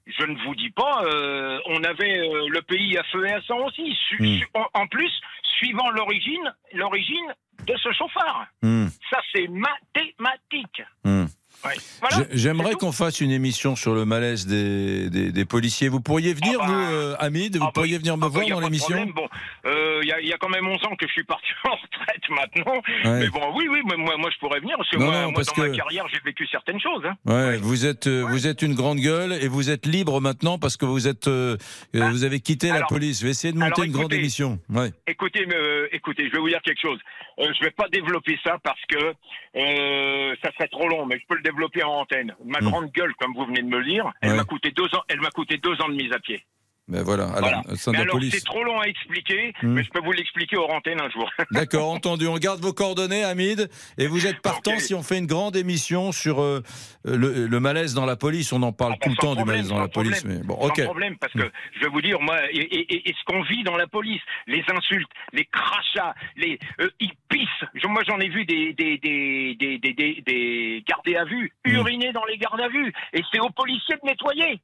[0.06, 3.42] je ne vous dis pas, euh, on avait euh, le pays à feu et à
[3.44, 3.96] sang aussi.
[4.10, 4.38] Su- Hmm.
[4.40, 5.12] su- en, en plus,
[5.58, 7.34] suivant l'origine, l'origine
[7.66, 8.48] de ce chauffard.
[8.62, 10.82] Hmm, Ça, c'est mathématique.
[11.06, 11.26] hmm.
[11.66, 11.72] Ouais.
[12.02, 12.18] Voilà.
[12.32, 15.88] J'ai- J'aimerais qu'on fasse une émission sur le malaise des, des- des policiers.
[15.88, 18.48] Vous pourriez venir, Ah bah, vous, euh, Hamid Vous pourriez venir me Ah bah, voir
[18.50, 18.88] dans l'émission?
[18.96, 19.14] problème.
[19.14, 19.28] Bon,
[19.66, 21.48] euh, il y, a, il y a quand même 11 ans que je suis parti
[21.66, 22.82] en retraite maintenant.
[23.06, 23.20] Ouais.
[23.20, 25.22] Mais bon, oui, oui, mais moi, moi je pourrais venir parce que Non, moi, non,
[25.32, 27.04] moi, parce dans ma carrière, j'ai vécu certaines choses.
[27.06, 27.16] hein.
[27.26, 30.76] Ouais, vous êtes euh, vous êtes une grande gueule et vous êtes libre maintenant parce
[30.78, 31.58] que vous êtes euh,
[31.94, 32.88] vous avez quitté la Ah.
[32.90, 33.20] police.
[33.22, 34.60] Je vais essayer de monter alors, une grande émission.
[34.70, 34.92] Ouais.
[35.08, 37.00] Écoutez, euh, écoutez, je vais vous dire quelque chose.
[37.40, 39.14] Euh, je vais pas développer ça parce que
[39.56, 42.36] euh, ça serait trop long, mais je peux le développer en antenne.
[42.46, 42.70] Ma Hmm.
[42.70, 44.38] grande gueule, comme vous venez de me le dire, elle Ouais.
[44.38, 45.04] m'a coûté deux ans.
[45.08, 46.44] Elle m'a coûté deux ans de mise à pied.
[46.90, 47.24] Ben voilà.
[47.30, 49.70] Alors, au alors, c'est trop long à expliquer, Hmm.
[49.74, 51.30] mais je peux vous l'expliquer hors antenne un jour.
[51.52, 52.28] D'accord, entendu.
[52.28, 56.12] On garde vos coordonnées, Hamid, et vous êtes partant si on fait une grande émission
[56.12, 56.62] sur euh,
[57.06, 58.52] le, le malaise dans la police.
[58.52, 60.84] On en parle tout le temps du malaise dans la police, mais bon, Sans ok.
[60.84, 63.64] problème, parce que je vais vous dire, moi, et, et- et- et ce qu'on vit
[63.64, 67.48] dans la police, les insultes, les crachats, les, euh, ils pissent.
[67.76, 71.54] Je- Moi, j'en ai vu des, des, des, des, des, des- des gardés à vue,
[71.66, 71.76] Hmm.
[71.76, 72.92] uriner dans les gardes à vue.
[73.14, 74.60] Et c'est aux policiers de nettoyer.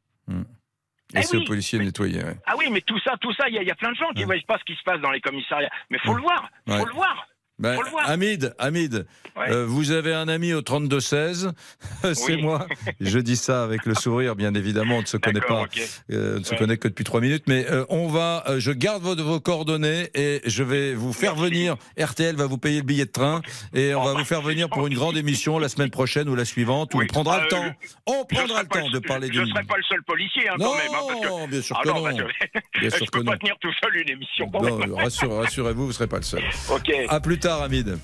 [1.15, 1.43] Et Eh c'est oui.
[1.43, 2.23] aux policiers de nettoyer.
[2.23, 2.35] ouais.
[2.45, 3.95] Ah oui, mais tout ça, tout ça, il y, a- il y a plein de
[3.97, 5.71] gens qui ne voient pas ce qui se passe dans les commissariats.
[5.89, 7.27] Mais faut le voir, faut le voir.
[7.59, 8.09] Ben, Faut le voir.
[8.09, 9.05] Hamid, Hamid,
[9.35, 9.51] Ouais.
[9.51, 11.51] euh, vous avez un ami au 32-16,
[12.13, 12.41] c'est Oui.
[12.41, 12.65] moi.
[12.99, 15.65] Je dis ça avec le sourire, bien évidemment, on ne se connaît pas,
[16.11, 19.03] euh, on ne se connaît que depuis trois minutes, mais euh, on va, je garde
[19.03, 21.75] vos, vos coordonnées et je vais vous faire venir.
[21.99, 23.41] RTL va vous payer le billet de train
[23.73, 26.45] et on va vous faire venir pour une grande émission la semaine prochaine ou la
[26.45, 27.65] suivante où on prendra le Euh, temps.
[28.07, 29.39] On Je prendra le temps de parler Je du.
[29.41, 30.85] ne serai pas le seul policier, hein, Non, quand même.
[30.93, 31.49] hein, parce que...
[31.51, 32.03] bien sûr Ah que non, non.
[32.03, 32.11] bah,
[32.75, 34.49] je je sûr peux pas tenir tout seul une émission.
[34.97, 36.43] rassurez-vous, vous ne serez pas le seul.
[36.69, 36.91] Ok.
[37.07, 37.99] À plus tard, Hamid.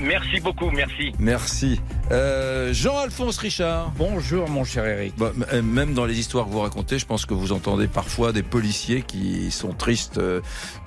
[0.00, 1.12] Merci beaucoup, merci.
[1.18, 1.80] Merci.
[2.12, 3.92] Euh, Jean-Alphonse Richard.
[3.98, 5.14] Bonjour, mon cher Eric.
[5.18, 8.32] Bah, euh, même dans les histoires que vous racontez, je pense que vous entendez parfois
[8.32, 10.40] des policiers qui sont tristes euh,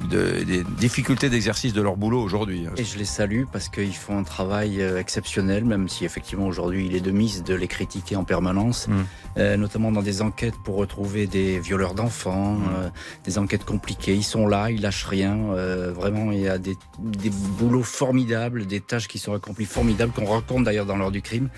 [0.10, 2.66] de- des difficultés d'exercice de leur boulot aujourd'hui.
[2.78, 6.88] Et je les salue parce qu'ils font un travail euh, exceptionnel, même si effectivement aujourd'hui
[6.88, 8.94] il est de mise de les critiquer en permanence, Mm.
[9.38, 12.64] euh, notamment dans des enquêtes pour retrouver des violeurs d'enfants, Mm.
[12.78, 12.90] euh,
[13.26, 14.16] des enquêtes compliquées.
[14.16, 15.38] Ils sont là, ils lâchent rien.
[15.52, 20.12] euh, vraiment, il y a des, des boulots formidables, des tâches qui sont accomplies formidables,
[20.12, 21.50] qu'on raconte d'ailleurs dans l'heure du crime.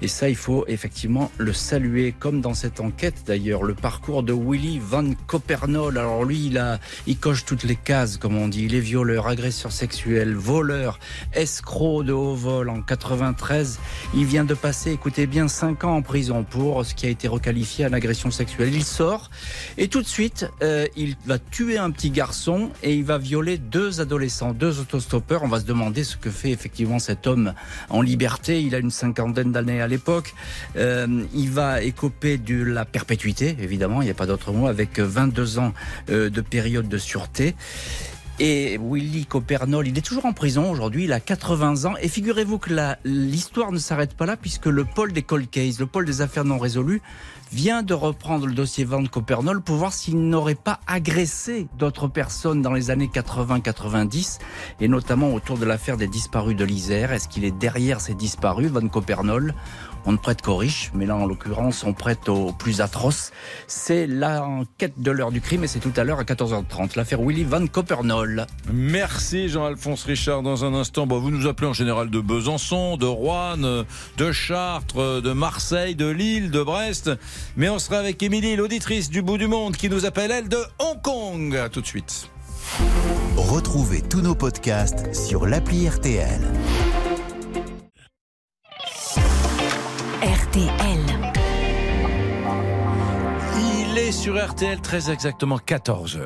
[0.00, 4.32] Et ça, il faut effectivement le saluer, comme dans cette enquête d'ailleurs, le parcours de
[4.32, 5.98] Willy Van Copernol.
[5.98, 8.64] Alors lui, il, a, il coche toutes les cases, comme on dit.
[8.64, 10.98] Il est violeur, agresseur sexuel, voleur,
[11.32, 13.80] escroc de haut vol en 93.
[14.14, 17.26] Il vient de passer, écoutez bien, 5 ans en prison pour ce qui a été
[17.26, 18.74] requalifié en agression sexuelle.
[18.74, 19.30] Il sort
[19.76, 23.58] et tout de suite, euh, il va tuer un petit garçon et il va violer
[23.58, 25.42] deux adolescents, deux autostoppeurs.
[25.42, 27.54] On va se demander ce que fait effectivement cet homme
[27.88, 28.62] en liberté.
[28.62, 30.34] Il a une cinquantaine d'années à l'époque.
[30.76, 34.98] Euh, il va écoper de la perpétuité, évidemment, il n'y a pas d'autre mot, avec
[34.98, 35.72] 22 ans
[36.10, 37.54] euh, de période de sûreté.
[38.40, 41.94] Et Willy Copernol, il est toujours en prison aujourd'hui, il a 80 ans.
[42.00, 42.72] Et figurez-vous que
[43.04, 46.44] l'histoire ne s'arrête pas là, puisque le pôle des cold cases, le pôle des affaires
[46.44, 47.02] non résolues,
[47.50, 52.62] vient de reprendre le dossier Van Copernol pour voir s'il n'aurait pas agressé d'autres personnes
[52.62, 54.38] dans les années 80-90,
[54.80, 57.10] et notamment autour de l'affaire des disparus de l'Isère.
[57.10, 59.52] Est-ce qu'il est derrière ces disparus, Van Copernol?
[60.06, 63.32] On ne prête qu'aux riches, mais là, en l'occurrence, on prête aux plus atroces.
[63.66, 66.96] C'est l'enquête de l'heure du crime et c'est tout à l'heure à 14h30.
[66.96, 68.46] L'affaire Willy Van Copernol.
[68.72, 70.42] Merci Jean-Alphonse Richard.
[70.42, 73.84] Dans un instant, bon, vous nous appelez en général de Besançon, de Rouen, euh,
[74.16, 77.10] de Chartres, de Marseille, de Lille, de Brest.
[77.56, 80.58] Mais on sera avec Émilie, l'auditrice du bout du monde, qui nous appelle, elle, de
[80.78, 81.56] Hong Kong.
[81.56, 82.30] À tout de suite.
[83.36, 86.40] Retrouvez tous nos podcasts sur l'appli RTL.
[93.56, 96.18] Il est sur RTL très exactement 14h.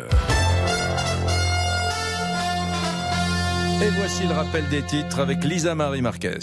[3.82, 6.38] Et voici le rappel des titres avec Lisa Marie Marquez.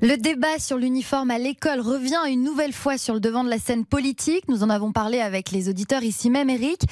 [0.00, 3.58] Le débat sur l'uniforme à l'école revient une nouvelle fois sur le devant de la
[3.58, 4.46] scène politique.
[4.46, 6.82] Nous en avons parlé avec les auditeurs ici même, Eric.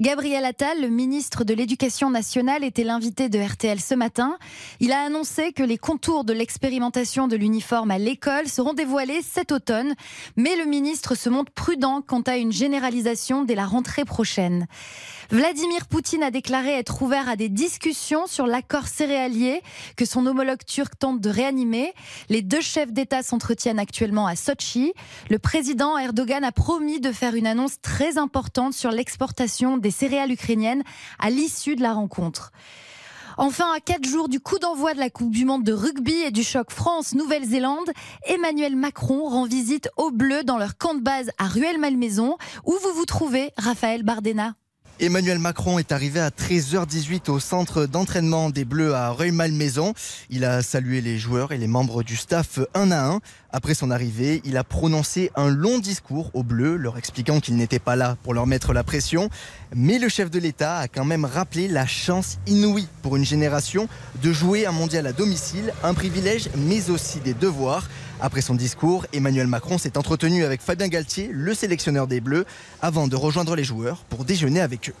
[0.00, 4.36] Gabriel Attal, le ministre de l'Éducation nationale, était l'invité de RTL ce matin.
[4.80, 9.52] Il a annoncé que les contours de l'expérimentation de l'uniforme à l'école seront dévoilés cet
[9.52, 9.94] automne.
[10.34, 14.66] Mais le ministre se montre prudent quant à une généralisation dès la rentrée prochaine.
[15.30, 19.60] Vladimir Poutine a déclaré être ouvert à des discussions sur l'accord céréalier
[19.96, 21.92] que son homologue turc tente de réanimer.
[22.28, 24.92] Les deux chefs d'État s'entretiennent actuellement à Sochi.
[25.28, 30.30] Le président Erdogan a promis de faire une annonce très importante sur l'exportation des céréales
[30.30, 30.84] ukrainiennes
[31.18, 32.52] à l'issue de la rencontre.
[33.36, 36.30] Enfin, à quatre jours du coup d'envoi de la Coupe du Monde de rugby et
[36.30, 37.90] du choc France-Nouvelle-Zélande,
[38.26, 42.38] Emmanuel Macron rend visite aux Bleus dans leur camp de base à Rueil-Malmaison.
[42.64, 44.54] Où vous vous trouvez, Raphaël Bardena
[44.98, 49.92] Emmanuel Macron est arrivé à 13h18 au centre d'entraînement des Bleus à Rueil-Malmaison.
[50.30, 53.20] Il a salué les joueurs et les membres du staff un à un.
[53.50, 57.78] Après son arrivée, il a prononcé un long discours aux Bleus, leur expliquant qu'il n'était
[57.78, 59.28] pas là pour leur mettre la pression.
[59.74, 63.88] Mais le chef de l'État a quand même rappelé la chance inouïe pour une génération
[64.22, 67.86] de jouer un mondial à domicile, un privilège mais aussi des devoirs.
[68.20, 72.46] Après son discours, Emmanuel Macron s'est entretenu avec Fabien Galtier, le sélectionneur des Bleus,
[72.80, 74.94] avant de rejoindre les joueurs pour déjeuner avec eux.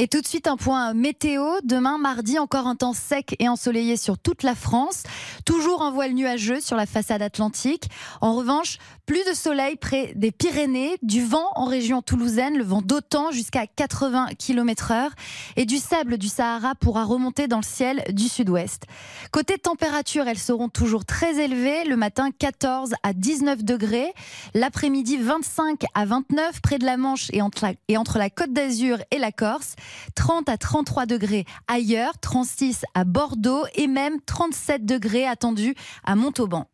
[0.00, 1.44] Et tout de suite un point météo.
[1.64, 5.02] Demain, mardi, encore un temps sec et ensoleillé sur toute la France.
[5.44, 7.88] Toujours un voile nuageux sur la façade atlantique.
[8.20, 12.82] En revanche, plus de soleil près des Pyrénées, du vent en région toulousaine, le vent
[12.82, 15.10] d'autant jusqu'à 80 km heure
[15.56, 18.82] et du sable du Sahara pourra remonter dans le ciel du sud-ouest.
[19.30, 21.84] Côté température, elles seront toujours très élevées.
[21.84, 24.12] Le matin, 14 à 19 degrés.
[24.52, 28.52] L'après-midi, 25 à 29 près de la Manche et entre la, et entre la Côte
[28.52, 29.74] d'Azur et la Corse.
[30.16, 36.66] 30 à 33 degrés ailleurs, 36 à Bordeaux et même 37 degrés attendus à Montauban.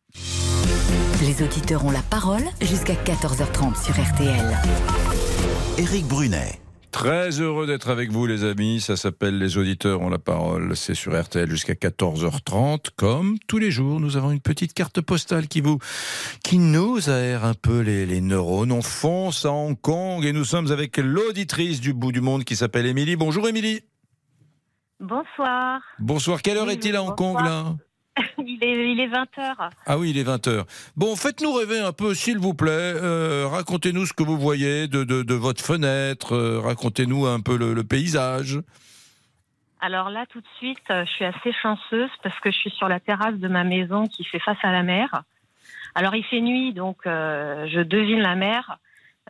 [1.22, 4.58] Les auditeurs ont la parole jusqu'à 14h30 sur RTL.
[5.78, 6.60] Éric Brunet.
[6.90, 8.80] Très heureux d'être avec vous, les amis.
[8.80, 10.76] Ça s'appelle Les auditeurs ont la parole.
[10.76, 12.90] C'est sur RTL jusqu'à 14h30.
[12.96, 15.78] Comme tous les jours, nous avons une petite carte postale qui vous,
[16.44, 18.70] qui nous aère un peu les, les neurones.
[18.70, 22.54] On fonce à Hong Kong et nous sommes avec l'auditrice du bout du monde qui
[22.54, 23.16] s'appelle Émilie.
[23.16, 23.80] Bonjour, Émilie.
[25.00, 25.80] Bonsoir.
[25.98, 26.42] Bonsoir.
[26.42, 27.16] Quelle heure Oui, est-il à Hong.
[27.16, 27.74] Kong, là?
[28.38, 29.70] il, est, il est 20h.
[29.86, 30.64] Ah oui, il est 20h.
[30.96, 32.70] Bon, faites-nous rêver un peu, s'il vous plaît.
[32.70, 36.34] Euh, racontez-nous ce que vous voyez de, de, de votre fenêtre.
[36.34, 38.60] Euh, racontez-nous un peu le, le paysage.
[39.80, 42.88] Alors là, tout de suite, euh, je suis assez chanceuse parce que je suis sur
[42.88, 45.24] la terrasse de ma maison qui fait face à la mer.
[45.94, 48.78] Alors il fait nuit, donc euh, je devine la mer,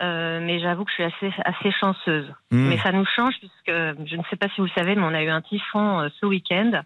[0.02, 2.32] euh, mais j'avoue que je suis assez, assez chanceuse.
[2.50, 2.68] Hmm.
[2.68, 5.14] Mais ça nous change puisque, je ne sais pas si vous le savez, mais on
[5.14, 6.82] a eu un typhon euh, ce week-end.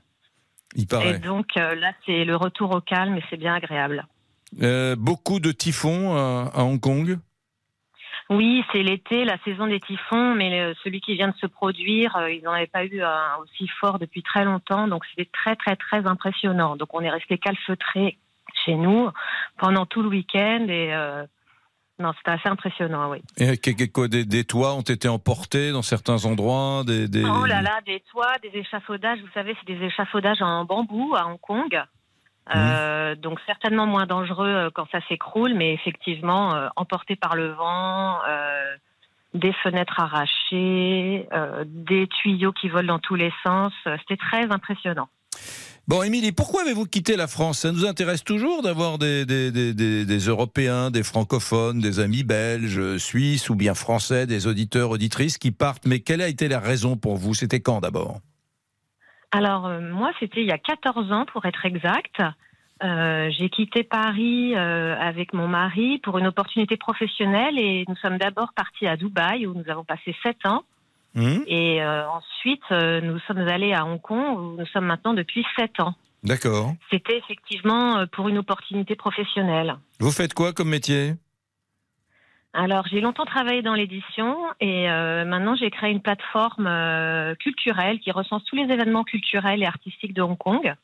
[0.75, 4.07] Il Et donc euh, là, c'est le retour au calme et c'est bien agréable.
[4.63, 7.19] Euh, beaucoup de typhons à, à Hong Kong?
[8.31, 12.31] Oui, c'est l'été, la saison des typhons, mais celui qui vient de se produire, euh,
[12.31, 15.77] ils n'en avaient pas eu un aussi fort depuis très longtemps, donc c'était très très
[15.77, 16.77] très impressionnant.
[16.77, 18.19] Donc on est resté calfeutré
[18.65, 19.11] chez nous
[19.57, 21.25] pendant tout le week-end et euh,
[21.99, 23.23] non, c'était assez impressionnant, oui.
[23.39, 26.83] Et quoi, des, des toits ont été emportés dans certains endroits.
[26.87, 30.65] Des, des- Oh là là, des toits, des échafaudages, vous savez, c'est des échafaudages en
[30.65, 31.83] bambou à Hong Kong.
[32.55, 37.49] Euh, donc certainement moins dangereux euh, quand ça s'écroule, mais effectivement euh, emporté par le
[37.53, 38.75] vent, euh,
[39.35, 41.29] des fenêtres arrachées,
[41.67, 43.73] des tuyaux qui volent dans tous les sens.
[43.85, 45.09] C'était très impressionnant.
[45.89, 47.61] Bon, Émilie, pourquoi avez-vous quitté la France?
[47.61, 52.99] Ça nous intéresse toujours d'avoir des, des, des, des, Européens, des francophones, des amis belges,
[52.99, 55.87] suisses ou bien français, des auditeurs, auditrices qui partent.
[55.87, 57.33] Mais quelle a été la raison pour vous?
[57.33, 58.19] C'était quand d'abord?
[59.33, 62.21] Alors, euh, moi, c'était il y a 14 ans, pour être exact.
[62.85, 68.19] Euh, j'ai quitté Paris euh, avec mon mari pour une opportunité professionnelle et nous sommes
[68.19, 70.65] d'abord partis à Dubaï où nous avons passé 7 ans.
[71.17, 75.15] Hum Et euh, ensuite, euh, nous sommes allés à Hong Kong où nous sommes maintenant
[75.15, 75.95] depuis 7 ans.
[76.25, 76.75] D'accord.
[76.91, 79.77] C'était effectivement euh, pour une opportunité professionnelle.
[80.01, 81.15] Vous faites quoi comme métier?
[82.55, 88.01] Alors, j'ai longtemps travaillé dans l'édition et euh, maintenant j'ai créé une plateforme euh, culturelle
[88.01, 90.75] qui recense tous les événements culturels et artistiques de Hong Kong.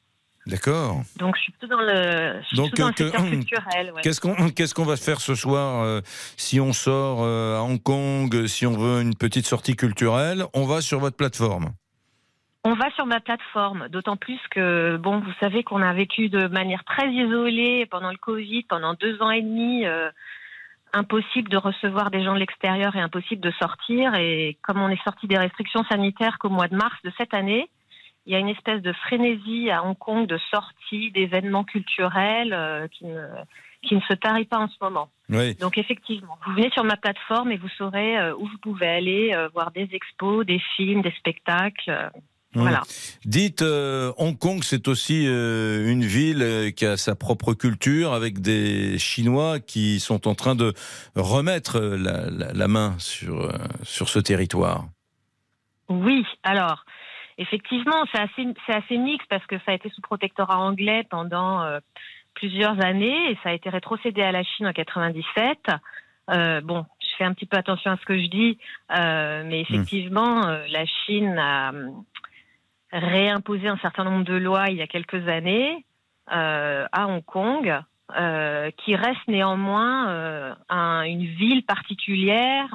[0.46, 1.00] D'accord.
[1.18, 3.92] Donc, je suis plutôt dans le, je suis Donc, plutôt dans le secteur que- culturel.
[3.94, 4.02] ouais.
[4.02, 6.00] Qu'est-ce qu'on qu'est-ce qu'on va faire ce soir euh,
[6.36, 10.44] si on sort euh, à Hong Kong, euh, si on veut une petite sortie culturelle
[10.52, 11.70] On va sur votre plateforme.
[12.66, 16.46] On va sur ma plateforme, d'autant plus que, bon, vous savez qu'on a vécu de
[16.48, 19.86] manière très isolée pendant le Covid, pendant deux ans et demi.
[19.86, 20.10] euh,
[20.96, 24.14] impossible de recevoir des gens de l'extérieur et impossible de sortir.
[24.14, 27.68] Et comme on est sorti des restrictions sanitaires qu'au mois de mars de cette année,
[28.26, 32.88] il y a une espèce de frénésie à Hong Kong de sorties, d'événements culturels euh,
[32.88, 33.26] qui, ne,
[33.82, 35.10] qui ne se tarit pas en ce moment.
[35.28, 35.54] Oui.
[35.56, 39.32] Donc effectivement, vous venez sur ma plateforme et vous saurez euh, où vous pouvez aller
[39.34, 42.10] euh, voir des expos, des films, des spectacles.
[42.56, 42.82] Voilà.
[43.24, 48.40] Dites, euh, Hong Kong, c'est aussi euh, une ville qui a sa propre culture, avec
[48.40, 50.72] des Chinois qui sont en train de
[51.16, 53.52] remettre la, la- la main sur, euh,
[53.82, 54.84] sur ce territoire.
[55.88, 56.84] Oui, alors
[57.38, 61.62] effectivement, c'est assez, c'est assez mixte parce que ça a été sous protectorat anglais pendant
[61.62, 61.78] euh,
[62.34, 65.58] plusieurs années et ça a été rétrocédé à la Chine en 97.
[66.30, 68.58] Euh, bon, je fais un petit peu attention à ce que je dis,
[68.96, 71.72] euh, mais effectivement, euh, la Chine a
[72.92, 75.84] réimposé un certain nombre de lois il y a quelques années
[76.28, 77.80] à Hong Kong.
[78.76, 82.68] qui reste néanmoins un- une ville particulière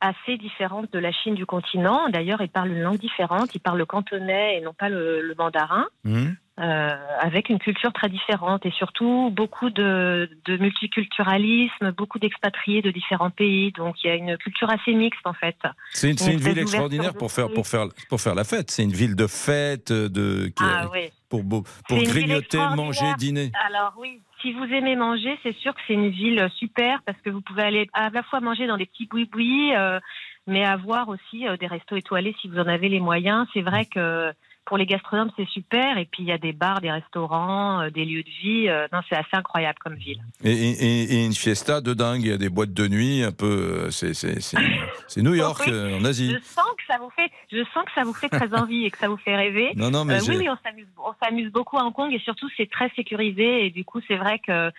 [0.00, 2.08] assez différente de la Chine du continent.
[2.08, 3.54] D'ailleurs, ils parlent une langue différente.
[3.54, 6.88] Ils parlent le cantonais et non pas le, le mandarin, euh,
[7.20, 13.30] avec une culture très différente et surtout beaucoup de, de multiculturalisme, beaucoup d'expatriés de différents
[13.30, 13.72] pays.
[13.72, 15.56] Donc, il y a une culture assez mixte en fait.
[15.92, 18.70] C'est une, ville extraordinaire pour faire, pour, faire, pour faire la fête.
[18.70, 21.10] C'est une ville de fête, de, qui- Ah oui.
[21.28, 23.52] pour, pour grignoter, manger, dîner.
[23.66, 27.30] Alors oui, si vous aimez manger, c'est sûr que c'est une ville super parce que
[27.30, 30.00] vous pouvez aller à la fois manger dans des petits boui-boui, euh,
[30.46, 33.46] mais avoir aussi euh, des restos étoilés si vous en avez les moyens.
[33.52, 34.32] C'est vrai que
[34.66, 35.98] pour les gastronomes, c'est super.
[35.98, 38.68] Et puis il y a des bars, des restaurants, euh, des lieux de vie.
[38.68, 40.22] Euh, non, c'est assez incroyable comme ville.
[40.44, 42.22] Et, et- et une fiesta de dingue.
[42.22, 43.46] Il y a des boîtes de nuit, un peu.
[43.46, 44.56] euh, C'est, c'est, c'est,
[45.08, 46.30] c'est New York, Oui, euh, en Asie.
[46.32, 48.90] Je sens que ça vous fait, je sens que ça vous fait très envie et
[48.90, 49.72] que ça vous fait rêver.
[49.76, 52.70] Non, non, mais oui, on s'amuse, on s'amuse beaucoup à Hong Kong et surtout c'est
[52.70, 54.70] très sécurisé et du coup c'est vrai que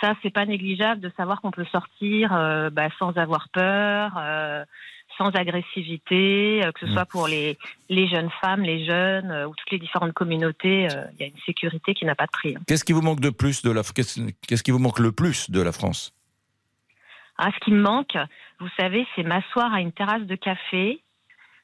[0.00, 2.30] ça c'est pas négligeable de savoir qu'on peut sortir
[2.72, 4.18] bah, sans avoir peur.
[5.18, 6.92] Sans agressivité, euh, que ce Mm.
[6.94, 7.58] soit pour les,
[7.90, 11.26] les jeunes femmes, les jeunes euh, ou toutes les différentes communautés, euh, il y a
[11.26, 12.54] une sécurité qui n'a pas de prix.
[12.56, 12.60] hein.
[12.66, 15.50] Qu'est-ce qui vous manque de plus de la qu'est-ce, qu'est-ce qui vous manque le plus
[15.50, 16.14] de la France?
[17.36, 18.16] Ah, ce qui me manque,
[18.58, 21.00] vous savez, c'est m'asseoir à une terrasse de café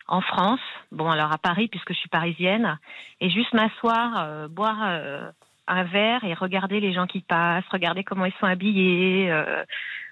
[0.07, 0.61] en France.
[0.93, 2.79] Bon, alors à Paris, puisque je suis parisienne,
[3.21, 5.31] et juste m'asseoir, euh, boire euh,
[5.67, 9.31] un verre et regarder les gens qui passent, regarder comment ils sont habillés.
[9.31, 9.65] euh,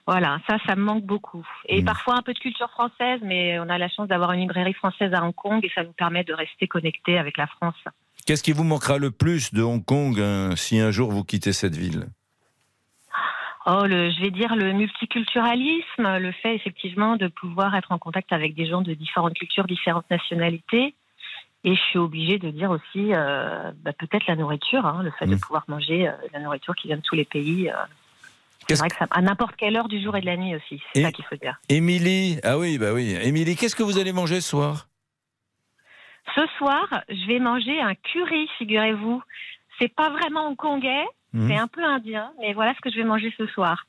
[0.06, 1.46] voilà, ça, ça me manque beaucoup.
[1.66, 4.74] Et parfois un peu de culture française, mais on a la chance d'avoir une librairie
[4.74, 7.76] française à Hong Kong et ça nous permet de rester connectés avec la France.
[8.26, 11.52] Qu'est-ce qui vous manquera le plus de Hong Kong hein, si un jour vous quittez
[11.52, 12.06] cette ville?
[13.64, 18.32] Oh, le, je vais dire le multiculturalisme, le fait effectivement de pouvoir être en contact
[18.32, 20.96] avec des gens de différentes cultures, différentes nationalités.
[21.62, 25.26] Et je suis obligée de dire aussi euh, bah, peut-être la nourriture, hein, le fait
[25.26, 27.70] de pouvoir manger euh, la nourriture qui vient de tous les pays.
[27.70, 27.74] euh,
[28.68, 30.80] c'est vrai que ça, à n'importe quelle heure du jour et de la nuit aussi,
[30.92, 31.58] c'est Et- ça qu'il faut dire.
[31.68, 33.16] Émilie, ah oui, bah oui.
[33.22, 34.88] Émilie, qu'est-ce que vous allez manger ce soir?
[36.34, 39.22] Ce soir, je vais manger un curry, figurez-vous.
[39.78, 41.48] C'est pas vraiment hongkongais, Mhm.
[41.48, 43.86] c'est un peu indien, mais voilà ce que je vais manger ce soir.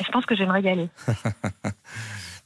[0.00, 0.88] Et je pense que je vais me régaler.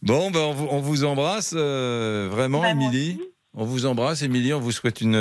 [0.02, 3.20] Bon, ben on, vous, on vous embrasse euh, vraiment, Bah, moi Émilie.
[3.54, 4.54] On vous embrasse, Émilie.
[4.54, 5.14] On vous souhaite une,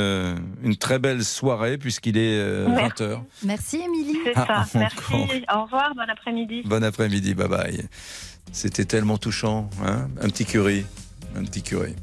[0.64, 3.04] une très belle soirée puisqu'il est euh, Merci.
[3.04, 3.20] 20h.
[3.44, 4.18] Merci, Émilie.
[4.24, 4.80] C'est Ah, ça.
[4.80, 4.98] Merci.
[5.14, 5.28] encore.
[5.60, 6.62] Au revoir, bon après-midi.
[6.66, 7.84] Bon après-midi, bye bye.
[8.54, 10.86] C'était tellement touchant, hein un petit curry,
[11.36, 11.94] un petit curry.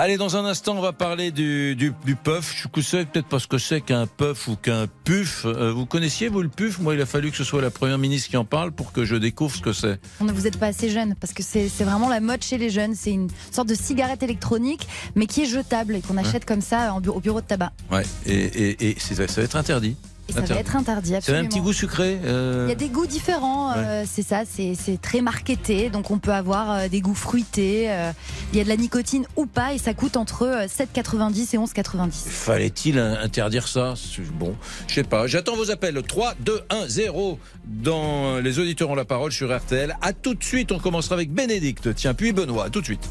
[0.00, 2.54] Allez, dans un instant, on va parler du, du, du puff.
[2.54, 5.44] Je sais peut-être pas ce que c'est qu'un puff ou qu'un puff.
[5.44, 6.78] Euh, vous connaissiez, vous, le puff?
[6.78, 9.04] Moi, il a fallu que ce soit la première ministre qui en parle pour que
[9.04, 9.98] je découvre ce que c'est.
[10.20, 12.94] Vous n'êtes pas assez jeune parce que c'est vraiment la mode chez les jeunes.
[12.94, 14.86] C'est une sorte de cigarette électronique,
[15.16, 17.72] mais qui est jetable et qu'on achète comme ça en au bureau de tabac.
[17.90, 19.96] Ouais, et, et, et ça va être interdit.
[20.28, 21.44] Et ça va être interdit, Ça a absolument.
[21.44, 24.74] un petit goût sucré euh, Il y a des goûts différents, euh, c'est ça, c'est
[24.74, 28.12] c'est très marketé, donc on peut avoir euh, des goûts fruités, euh,
[28.52, 31.58] il y a de la nicotine ou pas, et ça coûte entre euh, 7,90 et
[31.58, 32.10] 11,90.
[32.28, 33.94] Fallait-il in- interdire ça?
[33.96, 34.54] C'est- Bon,
[34.86, 35.26] je sais pas.
[35.26, 36.00] J'attends vos appels.
[36.06, 39.96] 3, 2, 1, 0 dans Les auditeurs ont la parole sur RTL.
[40.02, 41.94] À tout de suite, on commencera avec Bénédicte.
[41.94, 42.66] Tiens, puis Benoît.
[42.66, 43.08] À tout de suite.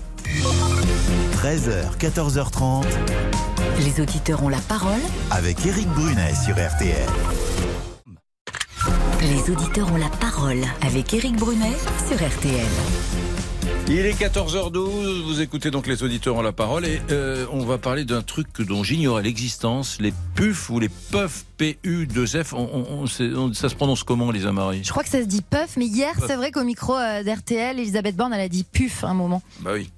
[1.33, 2.85] 13h, 14h30
[3.79, 4.99] Les auditeurs ont la parole.
[5.31, 7.07] avec Eric Brunet sur RTL.
[9.21, 11.73] Les auditeurs ont la parole avec Éric Brunet
[12.07, 12.65] sur RTL.
[13.89, 17.77] Il est 14h12, vous écoutez donc les auditeurs ont la parole et euh, on va
[17.77, 23.07] parler d'un truc dont j'ignorais l'existence, les PUF ou les PUF, P-U-2-F, on, on- on
[23.07, 24.81] sait- on- ça se prononce comment Lisa Marie?
[24.83, 27.79] Je crois que ça se dit puff, mais hier, c'est vrai qu'au micro euh, d'RTL,
[27.79, 29.41] Elisabeth Borne, elle a dit puf un moment.
[29.61, 29.89] Bah oui.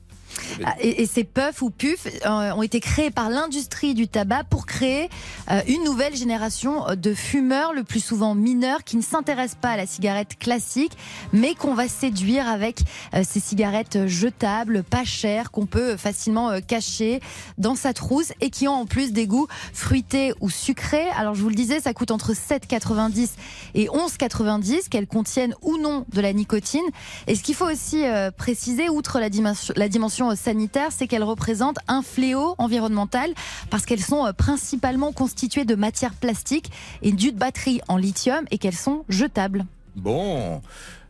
[0.63, 4.65] Ah, Et, ces puffs ou puf euh, ont été créés par l'industrie du tabac pour
[4.65, 5.09] créer
[5.49, 9.77] euh, une nouvelle génération de fumeurs, le plus souvent mineurs, qui ne s'intéressent pas à
[9.77, 10.93] la cigarette classique,
[11.33, 12.81] mais qu'on va séduire avec
[13.13, 17.19] euh, ces cigarettes jetables, pas chères, qu'on peut facilement euh, cacher
[17.57, 21.09] dans sa trousse et qui ont en plus des goûts fruités ou sucrés.
[21.17, 23.29] Alors je vous le disais, ça coûte entre 7,90
[23.75, 26.85] et 11,90, qu'elles contiennent ou non de la nicotine.
[27.27, 31.07] Et ce qu'il faut aussi euh, préciser, outre la dimension, la dimension euh, sanitaire, c'est
[31.07, 33.33] qu'elles représentent un fléau environnemental
[33.69, 36.71] parce qu'elles sont euh, principalement constituées de matières plastiques
[37.01, 39.65] et d'une batterie en lithium et qu'elles sont jetables.
[39.95, 40.61] Bon.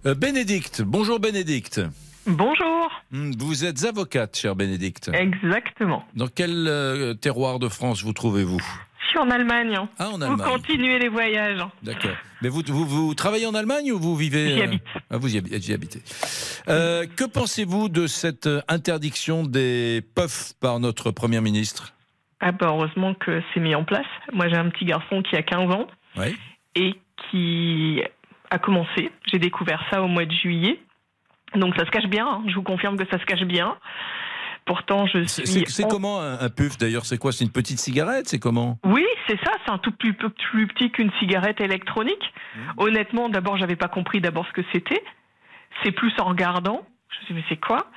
[0.06, 1.82] Euh, Bénédicte, bonjour Bénédicte.
[2.26, 2.90] Bonjour.
[3.12, 5.10] Hmm, Vous êtes avocate, chère Bénédicte.
[5.14, 6.04] Exactement.
[6.16, 8.62] Dans quel euh, terroir de France vous trouvez-vous?
[9.10, 9.76] Suis en Allemagne.
[9.76, 9.90] hein.
[9.98, 11.60] Ah, en Vous continuez les voyages.
[11.84, 12.12] D'accord.
[12.42, 14.84] Mais vous, vous, vous travaillez en Allemagne ou vous vivez J'y euh, habite.
[15.10, 16.02] Ah, vous y habitez.
[16.70, 21.94] Euh, que pensez-vous de cette euh, interdiction des puffs par notre Première ministre?
[22.42, 24.06] Ah bah heureusement que c'est mis en place.
[24.32, 25.88] Moi j'ai un petit garçon qui a 15 ans
[26.76, 26.96] et
[27.30, 28.02] qui
[28.50, 29.12] a commencé.
[29.30, 30.80] J'ai découvert ça au mois de juillet.
[31.56, 32.44] Donc ça se cache bien, hein.
[32.48, 33.76] je vous confirme que ça se cache bien.
[34.70, 35.62] Pourtant je C'est suis...
[35.66, 37.04] c'est- c'est en- comment un, un puff d'ailleurs?
[37.08, 37.32] C'est quoi?
[37.32, 38.28] C'est une petite cigarette?
[38.28, 38.78] C'est comment?
[38.86, 42.22] Oui, c'est ça, c'est un tout plus, plus petit qu'une cigarette électronique.
[42.56, 42.60] Mmh.
[42.78, 45.04] Honnêtement, d'abord, j'avais pas compris d'abord ce que c'était.
[45.84, 46.84] C'est plus en regardant.
[47.10, 47.88] Je me suis dit, mais c'est quoi?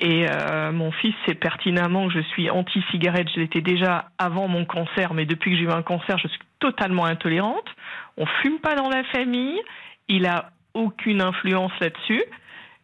[0.00, 3.28] Et euh, mon fils sait pertinemment que je suis anti-cigarette.
[3.34, 6.40] Je l'étais déjà avant mon cancer, mais depuis que j'ai eu un cancer, je suis
[6.58, 7.68] totalement intolérante.
[8.16, 9.60] On fume pas dans la famille.
[10.08, 12.24] Il a aucune influence là-dessus.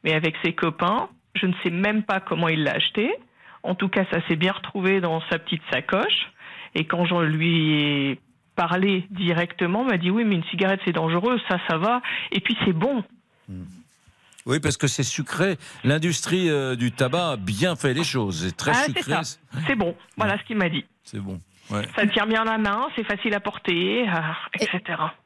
[0.02, 3.10] Mais avec ses copains, je ne sais même pas comment il l'a acheté.
[3.62, 6.30] En tout cas, ça s'est bien retrouvé dans sa petite sacoche.
[6.74, 8.20] Et quand je lui ai
[8.56, 12.02] parlé directement, il m'a dit oui, mais une cigarette c'est dangereux, ça, ça va.
[12.32, 13.02] Et puis c'est bon.
[14.46, 15.56] Oui, parce que c'est sucré.
[15.84, 18.44] L'industrie euh, du tabac a bien fait les choses.
[18.44, 19.14] C'est très ah, sucré.
[19.66, 19.96] C'est bon.
[20.16, 20.84] Voilà ce qu'il m'a dit.
[21.02, 21.40] C'est bon.
[21.70, 21.82] Ouais.
[21.96, 24.12] Ça tient bien la main, c'est facile à porter, euh,
[24.60, 24.80] etc.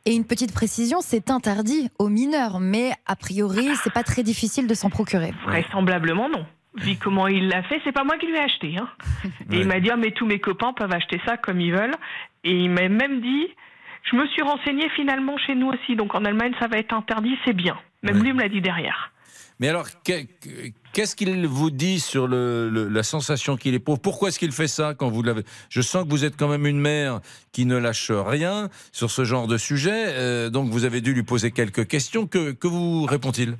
[0.04, 4.66] Et une petite précision, c'est interdit aux mineurs, mais a priori, c'est pas très difficile
[4.68, 5.32] de s'en procurer.
[5.44, 6.46] Vraisemblablement non.
[6.76, 8.76] Vu comment il l'a fait, c'est pas moi qui lui ai acheté.
[8.78, 8.88] hein.
[9.50, 11.96] Et il m'a dit, ah, mais tous mes copains peuvent acheter ça comme ils veulent.
[12.44, 13.46] Et il m'a même dit,
[14.10, 17.36] je me suis renseigné finalement chez nous aussi, donc en Allemagne ça va être interdit,
[17.44, 17.76] c'est bien.
[18.04, 19.10] Même lui me l'a dit derrière.
[19.60, 24.00] Mais alors, que- que- qu'est-ce qu'il vous dit sur le, le- la sensation qu'il éprouve
[24.00, 25.42] Pourquoi est-ce qu'il fait ça quand vous l'avez?
[25.68, 27.20] Je sens que vous êtes quand même une mère
[27.52, 29.90] qui ne lâche rien sur ce genre de sujet.
[30.08, 32.26] euh, donc, vous avez dû lui poser quelques questions.
[32.26, 33.56] Que, que vous répond-il?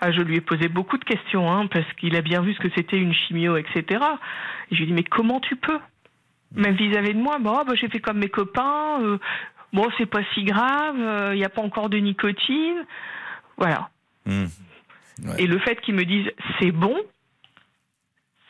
[0.00, 2.60] Ah, je lui ai posé beaucoup de questions, hein, parce qu'il a bien vu ce
[2.60, 3.82] que c'était une chimio, etc.
[4.70, 5.78] Et je lui ai dit, mais comment tu peux?
[6.54, 9.18] Même vis-à-vis de moi, bah, bah, j'ai fait comme mes copains, euh,
[9.72, 12.84] bon, c'est pas si grave, il n'y a pas encore de nicotine.
[13.56, 13.90] Voilà.
[15.38, 16.96] Et le fait qu'ils me disent, c'est bon,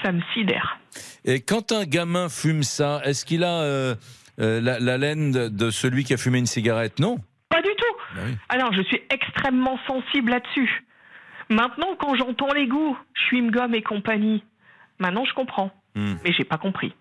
[0.02, 0.78] ça me sidère.
[1.24, 3.94] Et quand un gamin fume ça, est-ce qu'il a euh,
[4.40, 6.98] euh, la, la laine de, de celui qui a fumé une cigarette?
[7.00, 8.14] Non Pas du tout.
[8.16, 8.36] Bah oui.
[8.48, 10.84] Alors, je suis extrêmement sensible là-dessus.
[11.50, 14.44] Maintenant, quand j'entends les goûts, chewing-gum et compagnie,
[14.98, 15.70] maintenant je comprends.
[15.94, 16.14] Hmm.
[16.24, 16.94] Mais j'ai pas compris.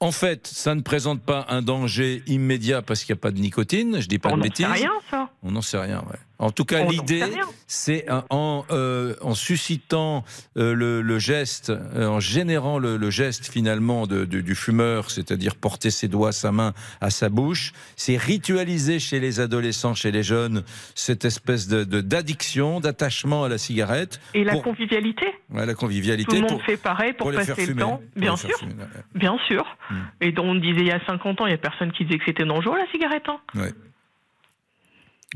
[0.00, 3.38] En fait, ça ne présente pas un danger immédiat parce qu'il n'y a pas de
[3.40, 4.00] nicotine.
[4.00, 4.66] Je dis pas On de n'en bêtises.
[4.66, 5.28] sait rien, ça.
[5.42, 6.18] On n'en sait rien, ouais.
[6.40, 7.24] En tout cas, n'en l'idée,
[7.66, 10.24] c'est en, euh, en suscitant
[10.56, 15.10] euh, le, le geste, euh, en générant le, le geste finalement de- de- du fumeur,
[15.10, 20.12] c'est-à-dire porter ses doigts, sa main à sa bouche, c'est ritualiser chez les adolescents, chez
[20.12, 20.62] les jeunes,
[20.94, 24.20] cette espèce de- d'addiction, d'attachement à la cigarette.
[24.34, 26.28] Et la pour- convivialité Ouais, la convivialité.
[26.28, 27.96] Tout le monde pour- fait pareil pour, les passer le temps.
[27.96, 28.56] pour Bien sûr.
[28.58, 28.86] fumer, ouais.
[29.16, 29.76] Bien sûr.
[30.20, 32.24] Et on disait il y a 50 ans, il n'y a personne qui disait que
[32.26, 33.24] c'était dangereux la cigarette.
[33.28, 33.40] hein.
[33.56, 33.72] Ouais.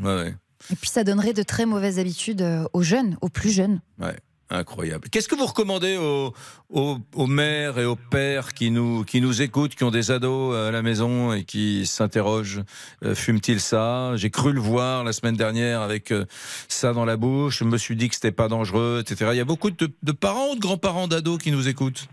[0.00, 0.34] Ouais, ouais.
[0.70, 3.80] Et puis ça donnerait de très mauvaises habitudes euh, aux jeunes, aux plus jeunes.
[3.98, 4.16] Ouais,
[4.50, 5.08] incroyable.
[5.10, 6.32] Qu'est-ce que vous recommandez aux,
[6.70, 10.54] aux, aux mères et aux pères qui nous, qui nous écoutent, qui ont des ados
[10.54, 12.62] à la maison et qui s'interrogent
[13.04, 14.12] euh, Fume-t-il ça?
[14.16, 16.26] J'ai cru le voir la semaine dernière avec euh,
[16.68, 17.58] ça dans la bouche.
[17.58, 19.30] Je me suis dit que c'était pas dangereux, etc.
[19.32, 22.06] Il y a beaucoup de, de parents ou de grands-parents d'ados qui nous écoutent?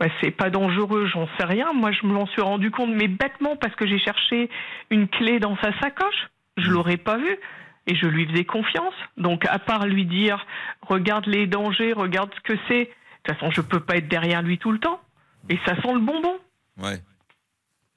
[0.00, 1.72] Ouais, c'est pas dangereux, j'en sais rien.
[1.72, 4.50] Moi, je me l'en suis rendu compte, mais bêtement, parce que j'ai cherché
[4.90, 6.28] une clé dans sa sacoche.
[6.58, 7.38] Je l'aurais pas vue.
[7.86, 8.94] Et je lui faisais confiance.
[9.16, 10.44] Donc, à part lui dire,
[10.82, 12.84] regarde les dangers, regarde ce que c'est.
[12.84, 12.88] De
[13.24, 15.00] toute façon, je peux pas être derrière lui tout le temps.
[15.48, 16.36] Et ça sent le bonbon.
[16.78, 17.00] Ouais.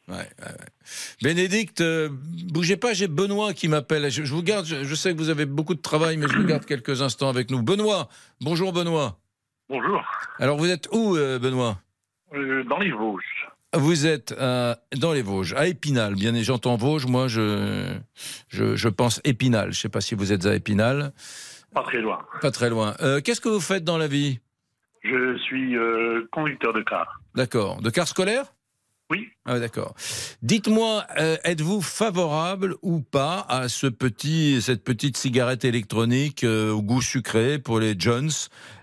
[0.08, 0.66] Ouais, ouais, ouais.
[1.22, 2.10] Bénédicte, euh,
[2.52, 4.10] bougez pas, j'ai Benoît qui m'appelle.
[4.10, 6.36] Je, je vous garde, je, je sais que vous avez beaucoup de travail, mais je
[6.36, 7.62] vous garde quelques instants avec nous.
[7.62, 8.10] Benoît,
[8.42, 9.20] bonjour Benoît.
[9.70, 10.04] Bonjour.
[10.40, 11.78] Alors vous êtes où, euh, Benoît?
[12.34, 13.48] Euh, dans les Vosges.
[13.76, 16.16] Vous êtes euh, dans les Vosges, à Épinal.
[16.16, 17.96] Bien, et j'entends Vosges, moi je,
[18.48, 19.66] je, je pense Épinal.
[19.66, 21.14] Je ne sais pas si vous êtes à Épinal.
[21.74, 22.20] Pas très loin.
[22.42, 22.96] Pas très loin.
[23.02, 24.40] Euh, Qu'est-ce que vous faites dans la vie?
[25.04, 27.22] Je suis euh, conducteur de car.
[27.36, 27.80] D'accord.
[27.82, 28.54] De car scolaire?
[29.12, 29.28] Oui.
[29.46, 29.96] Ah, d'accord.
[30.44, 31.04] Dites-moi,
[31.44, 37.80] êtes-vous favorable ou pas à ce petit, cette petite cigarette électronique au goût sucré pour
[37.80, 38.30] les Jones,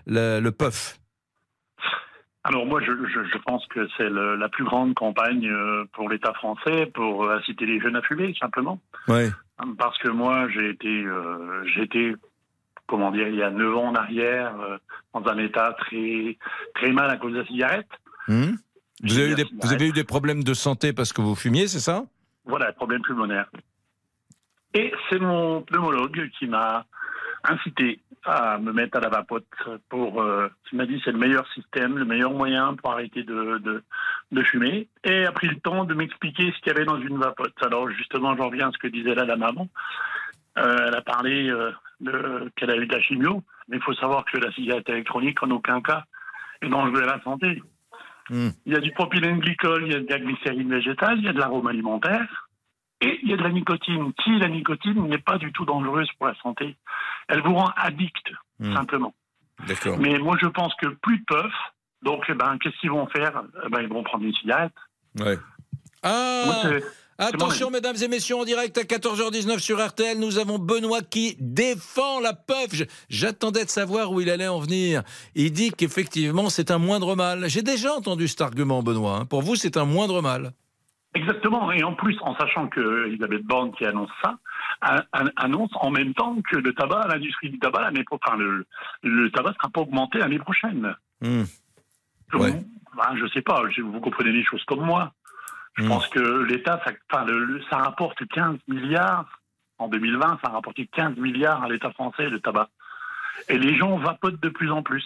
[0.05, 0.99] le, le puff?
[2.47, 6.31] Alors moi, je, je, je pense que c'est la plus grande campagne euh, pour l'État
[6.33, 8.79] français pour euh, inciter les jeunes à fumer, simplement.
[9.09, 9.29] Ouais.
[9.77, 12.15] Parce que moi, j'ai été, euh, été,
[12.87, 14.77] comment dire, il y a 9 ans en arrière, euh,
[15.13, 16.37] dans un état très,
[16.73, 17.89] très mal à cause de la cigarette.
[18.29, 18.51] Hmm
[19.03, 19.63] vous, avez eu des, Cigarette.
[19.65, 22.05] vous avez eu des problèmes de santé parce que vous fumiez, c'est ça?
[22.45, 23.51] Voilà, problème pulmonaire.
[24.73, 26.85] Et c'est mon pneumologue qui m'a
[27.43, 29.47] incité à me mettre à la vapote
[29.89, 30.21] pour.
[30.21, 33.83] Euh, il m'a dit c'est le meilleur système, le meilleur moyen pour arrêter de, de,
[34.31, 34.87] de fumer.
[35.03, 37.53] Et a pris le temps de m'expliquer ce qu'il y avait dans une vapote.
[37.61, 39.67] Alors justement, j'en reviens à ce que disait là la maman.
[40.57, 41.71] Euh, elle a parlé euh,
[42.55, 45.51] qu'elle a eu de la chimio, mais il faut savoir que la cigarette électronique, en
[45.51, 46.03] aucun cas,
[46.61, 47.61] est dangereuse à la santé.
[48.29, 48.49] Hmm.
[48.65, 51.29] Il y a du propylène glycol, il y a de la glycérine végétale, il y
[51.29, 52.46] a de l'arôme alimentaire
[53.01, 54.11] et il y a de la nicotine.
[54.23, 56.75] Qui la nicotine n'est pas du tout dangereuse pour la santé.
[57.27, 58.73] Elle vous rend addict, Hmm.
[58.75, 59.13] simplement.
[59.67, 59.97] D'accord.
[59.99, 61.53] Mais moi, je pense que plus de puffs,
[62.03, 63.43] donc, eh ben, qu'est-ce qu'ils vont faire?
[63.65, 64.73] Eh ben, Ils vont prendre une cigarette.
[65.19, 65.37] Ouais.
[66.03, 66.83] Ah Moi, c'est-
[67.19, 72.19] Attention, mesdames et messieurs, en direct à 14h19 sur RTL, nous avons Benoît qui défend
[72.19, 72.67] la puff.
[72.73, 75.01] Je- J'attendais de savoir où il allait en venir.
[75.33, 77.49] Il dit qu'effectivement, c'est un moindre mal.
[77.49, 79.17] J'ai déjà entendu cet argument, Benoît.
[79.21, 79.25] hein.
[79.25, 80.51] Pour vous, c'est un moindre mal.
[81.17, 81.71] Exactement.
[81.71, 84.35] Et en plus, en sachant que Elisabeth Borne qui annonce ça,
[85.35, 88.65] annonce en même temps que le tabac, l'industrie du tabac, l'année enfin, le,
[89.03, 90.95] le tabac ne sera pas augmenté l'année prochaine.
[91.21, 91.43] Hmm.
[92.31, 92.63] Donc, Ouais.
[92.95, 95.13] ben, je sais pas, je- vous comprenez les choses comme moi.
[95.75, 95.87] Je Hmm.
[95.89, 99.25] pense que l'État, ça, enfin, le- ça rapporte 15 milliards.
[99.79, 102.69] En 2020, ça a rapporté 15 milliards à l'État français, le tabac.
[103.49, 105.05] Et les gens vapotent de plus en plus.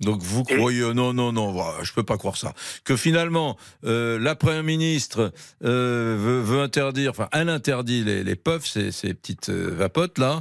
[0.00, 2.54] Donc vous croyez non non non voilà, je peux pas croire ça.
[2.84, 5.32] Que finalement euh, la première ministre
[5.62, 10.18] euh, veut, veut interdire enfin elle interdit les, les puffs ces, ces petites euh, vapotes
[10.18, 10.40] là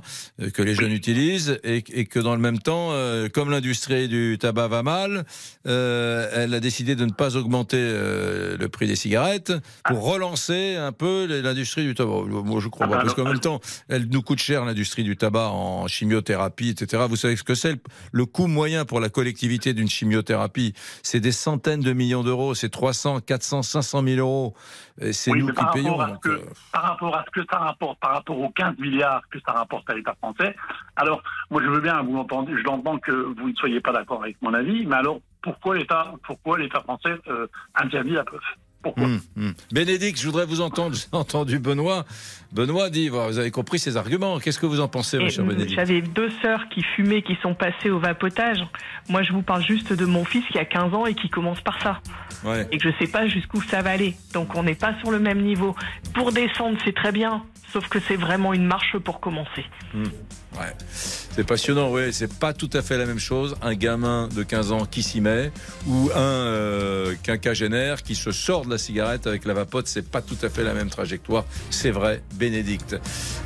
[0.54, 2.94] que les jeunes utilisent et, et que dans le même temps
[3.34, 5.26] comme l'industrie du tabac va mal
[5.66, 9.52] elle a décidé de ne pas augmenter le prix des cigarettes
[9.86, 12.24] pour relancer un peu l'industrie du tabac.
[12.28, 15.50] Moi je crois pas parce qu'en même temps elle nous coûte cher l'industrie du tabac
[15.50, 17.80] en chimiothérapie etc vous savez ce que c'est le,
[18.12, 22.70] le coût moyen pour la collectivité d'une chimiothérapie, c'est des centaines de millions d'euros, c'est
[22.70, 24.54] 300, 400, 500 000 euros.
[25.02, 25.98] Et C'est Oui, nous qui payons.
[25.98, 29.22] donc, que, euh, par rapport à ce que ça rapporte, par rapport aux 15 milliards
[29.30, 30.56] que ça rapporte à l'État français,
[30.96, 34.22] alors moi je veux bien, vous l'entendez, je l'entends que vous ne soyez pas d'accord
[34.22, 38.44] avec mon avis, mais alors pourquoi l'État, pourquoi l'État français euh, interdit la puff
[38.84, 39.54] hum, hum.
[39.72, 40.96] Bénédicte, je voudrais vous entendre.
[40.96, 42.06] J'ai entendu Benoît.
[42.52, 44.40] Benoît dit, vous avez compris ses arguments.
[44.40, 47.54] Qu'est-ce que vous en pensez, chère mm, Bénédicte J'avais deux sœurs qui fumaient, qui sont
[47.54, 48.66] passées au vapotage.
[49.08, 51.62] Moi, je vous parle juste de mon fils qui a 15 ans et qui commence
[51.62, 52.02] par ça.
[52.44, 52.68] Ouais.
[52.72, 54.16] Et que je sais pas jusqu'où ça va aller.
[54.34, 55.76] Donc, on n'est pas sur le même niveau.
[56.14, 57.44] Pour descendre, c'est très bien.
[57.72, 59.64] Sauf que c'est vraiment une marche pour commencer.
[59.94, 60.74] Ouais.
[60.90, 62.12] C'est passionnant, oui.
[62.12, 63.56] C'est pas tout à fait la même chose.
[63.62, 65.52] Un gamin de 15 ans qui s'y met
[65.88, 70.08] ou un euh, quinquagénaire qui se sort de de la cigarette avec la vapote, c'est
[70.08, 71.44] pas tout à fait la même trajectoire.
[71.70, 72.96] C'est vrai, Bénédicte.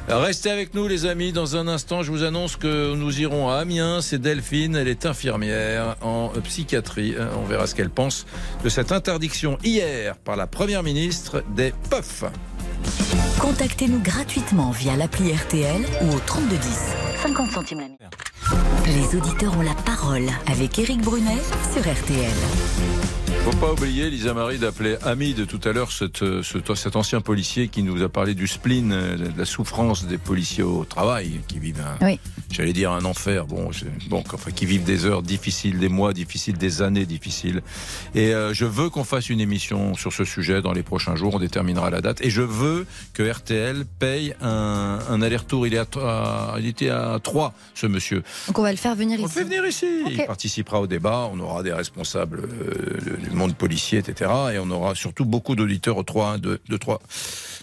[0.07, 1.31] Restez avec nous, les amis.
[1.31, 4.01] Dans un instant, je vous annonce que nous irons à Amiens.
[4.01, 7.15] C'est Delphine, elle est infirmière en psychiatrie.
[7.41, 8.25] On verra ce qu'elle pense
[8.63, 12.25] de cette interdiction hier par la première ministre des puffs.
[13.39, 16.59] Contactez-nous gratuitement via l'appli RTL ou au 3210.
[17.23, 18.01] 50 centimes la minute.
[18.85, 21.41] Les auditeurs ont la parole avec Éric Brunet
[21.73, 23.22] sur RTL.
[23.43, 27.67] Faut pas oublier, Lisa Marie, d'appeler ami de tout à l'heure cet, cet, ancien policier
[27.67, 31.83] qui nous a parlé du spleen, de la souffrance des policiers au travail, qui vivent
[32.01, 32.17] un,
[32.49, 33.69] j'allais dire un enfer, bon,
[34.07, 37.63] bon, enfin, qui vivent des heures difficiles, des mois difficiles, des années difficiles.
[38.15, 41.35] Et euh, je veux qu'on fasse une émission sur ce sujet dans les prochains jours,
[41.35, 42.21] on déterminera la date.
[42.21, 45.67] Et je veux que RTL paye un, un aller-retour.
[45.67, 48.23] Il, est à, il était à 3, ce monsieur.
[48.47, 49.23] Donc on va le faire venir ici.
[49.23, 49.85] On le fait venir ici.
[50.09, 54.31] Il participera au débat, on aura des responsables euh, du monde policier, etc.
[54.53, 57.01] Et on aura surtout beaucoup d'auditeurs au 3, 1, 2, 2, 3.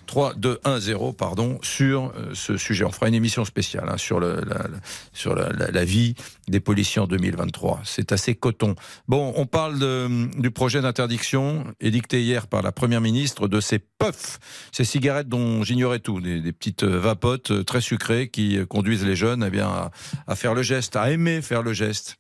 [0.06, 2.84] 3, 2, 1, 0, pardon, sur euh, ce sujet.
[2.84, 4.66] On fera une émission spéciale hein, sur, le, la,
[5.12, 6.16] sur la, la, vie
[6.50, 7.80] des policiers en 2023.
[7.84, 8.74] C'est assez coton.
[9.08, 13.78] Bon, on parle de, du projet d'interdiction édicté hier par la Première ministre de ces
[13.78, 14.38] puffs,
[14.72, 19.16] ces cigarettes dont j'ignorais tout, des, des, petites vapotes euh, très sucrées qui conduisent les
[19.16, 19.90] jeunes eh bien, à,
[20.26, 22.18] à faire le geste, à aimer faire le geste.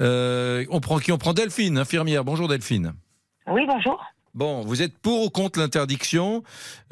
[0.00, 1.12] Euh, on prend qui?
[1.12, 2.24] On prend Delphine, infirmière.
[2.24, 2.94] Bonjour Delphine.
[3.46, 4.02] Oui, bonjour.
[4.34, 6.42] Bon, vous êtes pour ou contre l'interdiction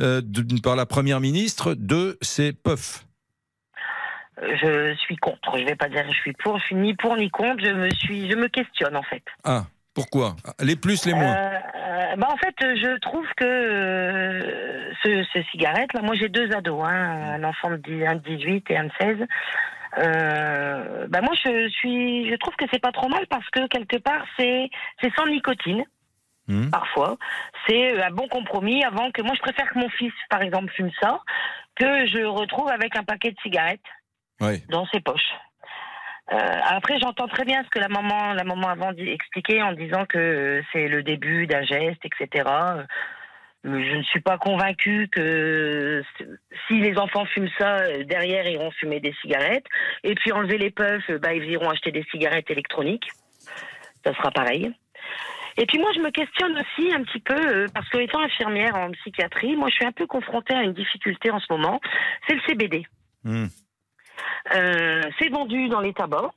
[0.01, 0.23] euh,
[0.63, 3.05] par la Première ministre de ces puffs?
[4.43, 5.57] Je suis contre.
[5.57, 6.59] Je ne vais pas dire que je suis pour.
[6.59, 7.65] Je suis ni pour ni contre.
[7.65, 9.23] Je me suis, je me questionne en fait.
[9.45, 9.65] Ah,
[9.95, 10.37] pourquoi?
[10.61, 15.93] Les plus, les moins euh, bah En fait, je trouve que euh, ce, ces cigarettes,
[15.93, 19.17] là, moi j'ai deux ados, hein, un enfant de 18 et un de 16.
[19.99, 23.99] Euh, bah moi je suis, je trouve que c'est pas trop mal parce que quelque
[23.99, 24.71] part c'est
[25.03, 25.85] c'est sans nicotine.
[26.49, 26.71] Mmh.
[26.71, 27.19] Parfois,
[27.69, 30.91] c'est un bon compromis avant que moi je préfère que mon fils, par exemple, fume
[31.01, 31.21] ça,
[31.77, 33.81] que je retrouve avec un paquet de cigarettes
[34.43, 34.63] oui.
[34.69, 35.33] dans ses poches.
[36.33, 36.37] Euh,
[36.69, 40.07] après, j'entends très bien ce que la maman, la maman avant dit, expliqué en disant
[40.07, 42.49] que c'est le début d'un geste, etc.
[43.65, 46.03] Mais je ne suis pas convaincue que
[46.67, 49.67] si les enfants fument ça, derrière ils iront fumer des cigarettes.
[50.05, 53.09] Et puis enlever les puffs, bah, ils iront acheter des cigarettes électroniques.
[54.05, 54.73] Ça sera pareil.
[55.59, 58.75] Et puis moi, je me questionne aussi un petit peu, euh, parce que étant infirmière
[58.75, 61.81] en psychiatrie, moi, je suis un peu confrontée à une difficulté en ce moment,
[62.27, 62.87] c'est le CBD.
[63.25, 63.47] Mmh.
[64.55, 66.33] Euh, c'est vendu dans les tabacs.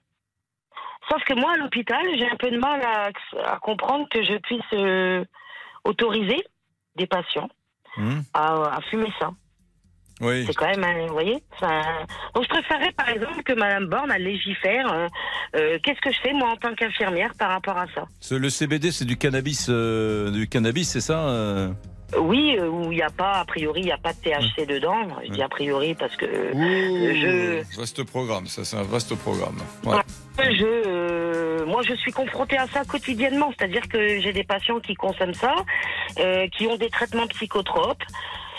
[1.10, 3.10] Sauf que moi, à l'hôpital, j'ai un peu de mal à,
[3.52, 5.24] à comprendre que je puisse euh,
[5.84, 6.44] autoriser
[6.96, 7.50] des patients
[7.98, 8.20] mmh.
[8.34, 9.32] à, à, fumer ça.
[10.22, 10.46] Oui.
[10.48, 11.44] C'est quand même, un, vous voyez.
[12.34, 14.92] Donc je préférerais par exemple que Madame Borne elle légifère.
[14.92, 15.08] Euh,
[15.58, 18.06] euh, Qu'est-ce que je fais moi en tant qu'infirmière par rapport à ça?
[18.32, 21.74] Le CBD, c'est du cannabis, du cannabis, c'est ça
[22.20, 24.66] oui, où il n'y a pas, a priori, il n'y a pas de THC ouais.
[24.66, 24.96] dedans.
[25.24, 27.78] Je dis a priori parce que Ouh, je.
[27.78, 29.58] Vaste programme, ça, c'est un vaste programme.
[29.86, 29.98] Ouais.
[30.38, 33.52] Je, euh, moi, je suis confrontée à ça quotidiennement.
[33.58, 35.56] C'est-à-dire que j'ai des patients qui consomment ça,
[36.20, 38.04] euh, qui ont des traitements psychotropes.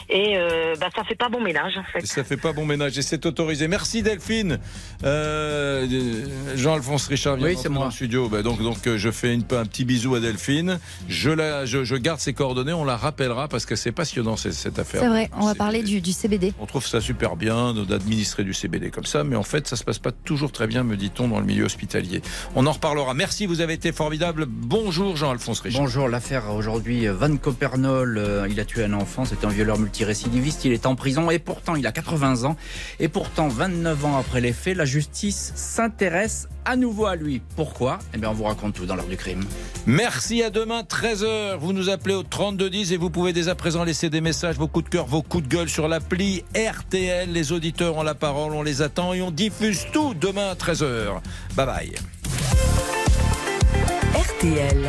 [0.09, 2.07] Et euh, bah, ça fait pas bon ménage en fait.
[2.07, 3.67] Ça fait pas bon ménage et c'est autorisé.
[3.67, 4.59] Merci Delphine.
[5.05, 7.81] Euh, Jean-Alphonse Richard vient oui, c'est moi.
[7.81, 8.29] dans le studio.
[8.29, 10.79] Bah, donc donc je fais une, un petit bisou à Delphine.
[11.09, 12.73] Je la je, je, garde ses coordonnées.
[12.73, 15.01] On la rappellera parce que c'est passionnant cette, cette affaire.
[15.01, 15.29] C'est vrai.
[15.37, 16.55] On va parler du, du, CBD.
[16.61, 19.83] On trouve ça super bien d'administrer du CBD comme ça, mais en fait ça se
[19.83, 22.23] passe pas toujours très bien, me dit-on, dans le milieu hospitalier.
[22.55, 23.13] On en reparlera.
[23.15, 24.47] Merci, vous avez été formidable.
[24.47, 25.83] Bonjour Jean-Alphonse Richard.
[25.83, 26.09] Bonjour.
[26.09, 29.25] L'affaire aujourd'hui, Van Copernol, euh, il a tué un enfant.
[29.25, 32.57] C'était un violeur multi récidiviste, il est en prison et pourtant il a 80 ans
[33.01, 37.41] et pourtant 29 ans après les faits, la justice s'intéresse à nouveau à lui.
[37.55, 37.99] Pourquoi?
[38.13, 39.45] Eh bien on vous raconte tout dans l'heure du crime.
[39.87, 41.57] Merci à demain 13h.
[41.59, 44.69] Vous nous appelez au 3210 et vous pouvez dès à présent laisser des messages, vos
[44.69, 47.31] coups de cœur, vos coups de gueule sur l'appli RTL.
[47.31, 51.21] Les auditeurs ont la parole, on les attend et on diffuse tout demain à 13h.
[51.55, 51.95] Bye bye.
[54.15, 54.89] RTL.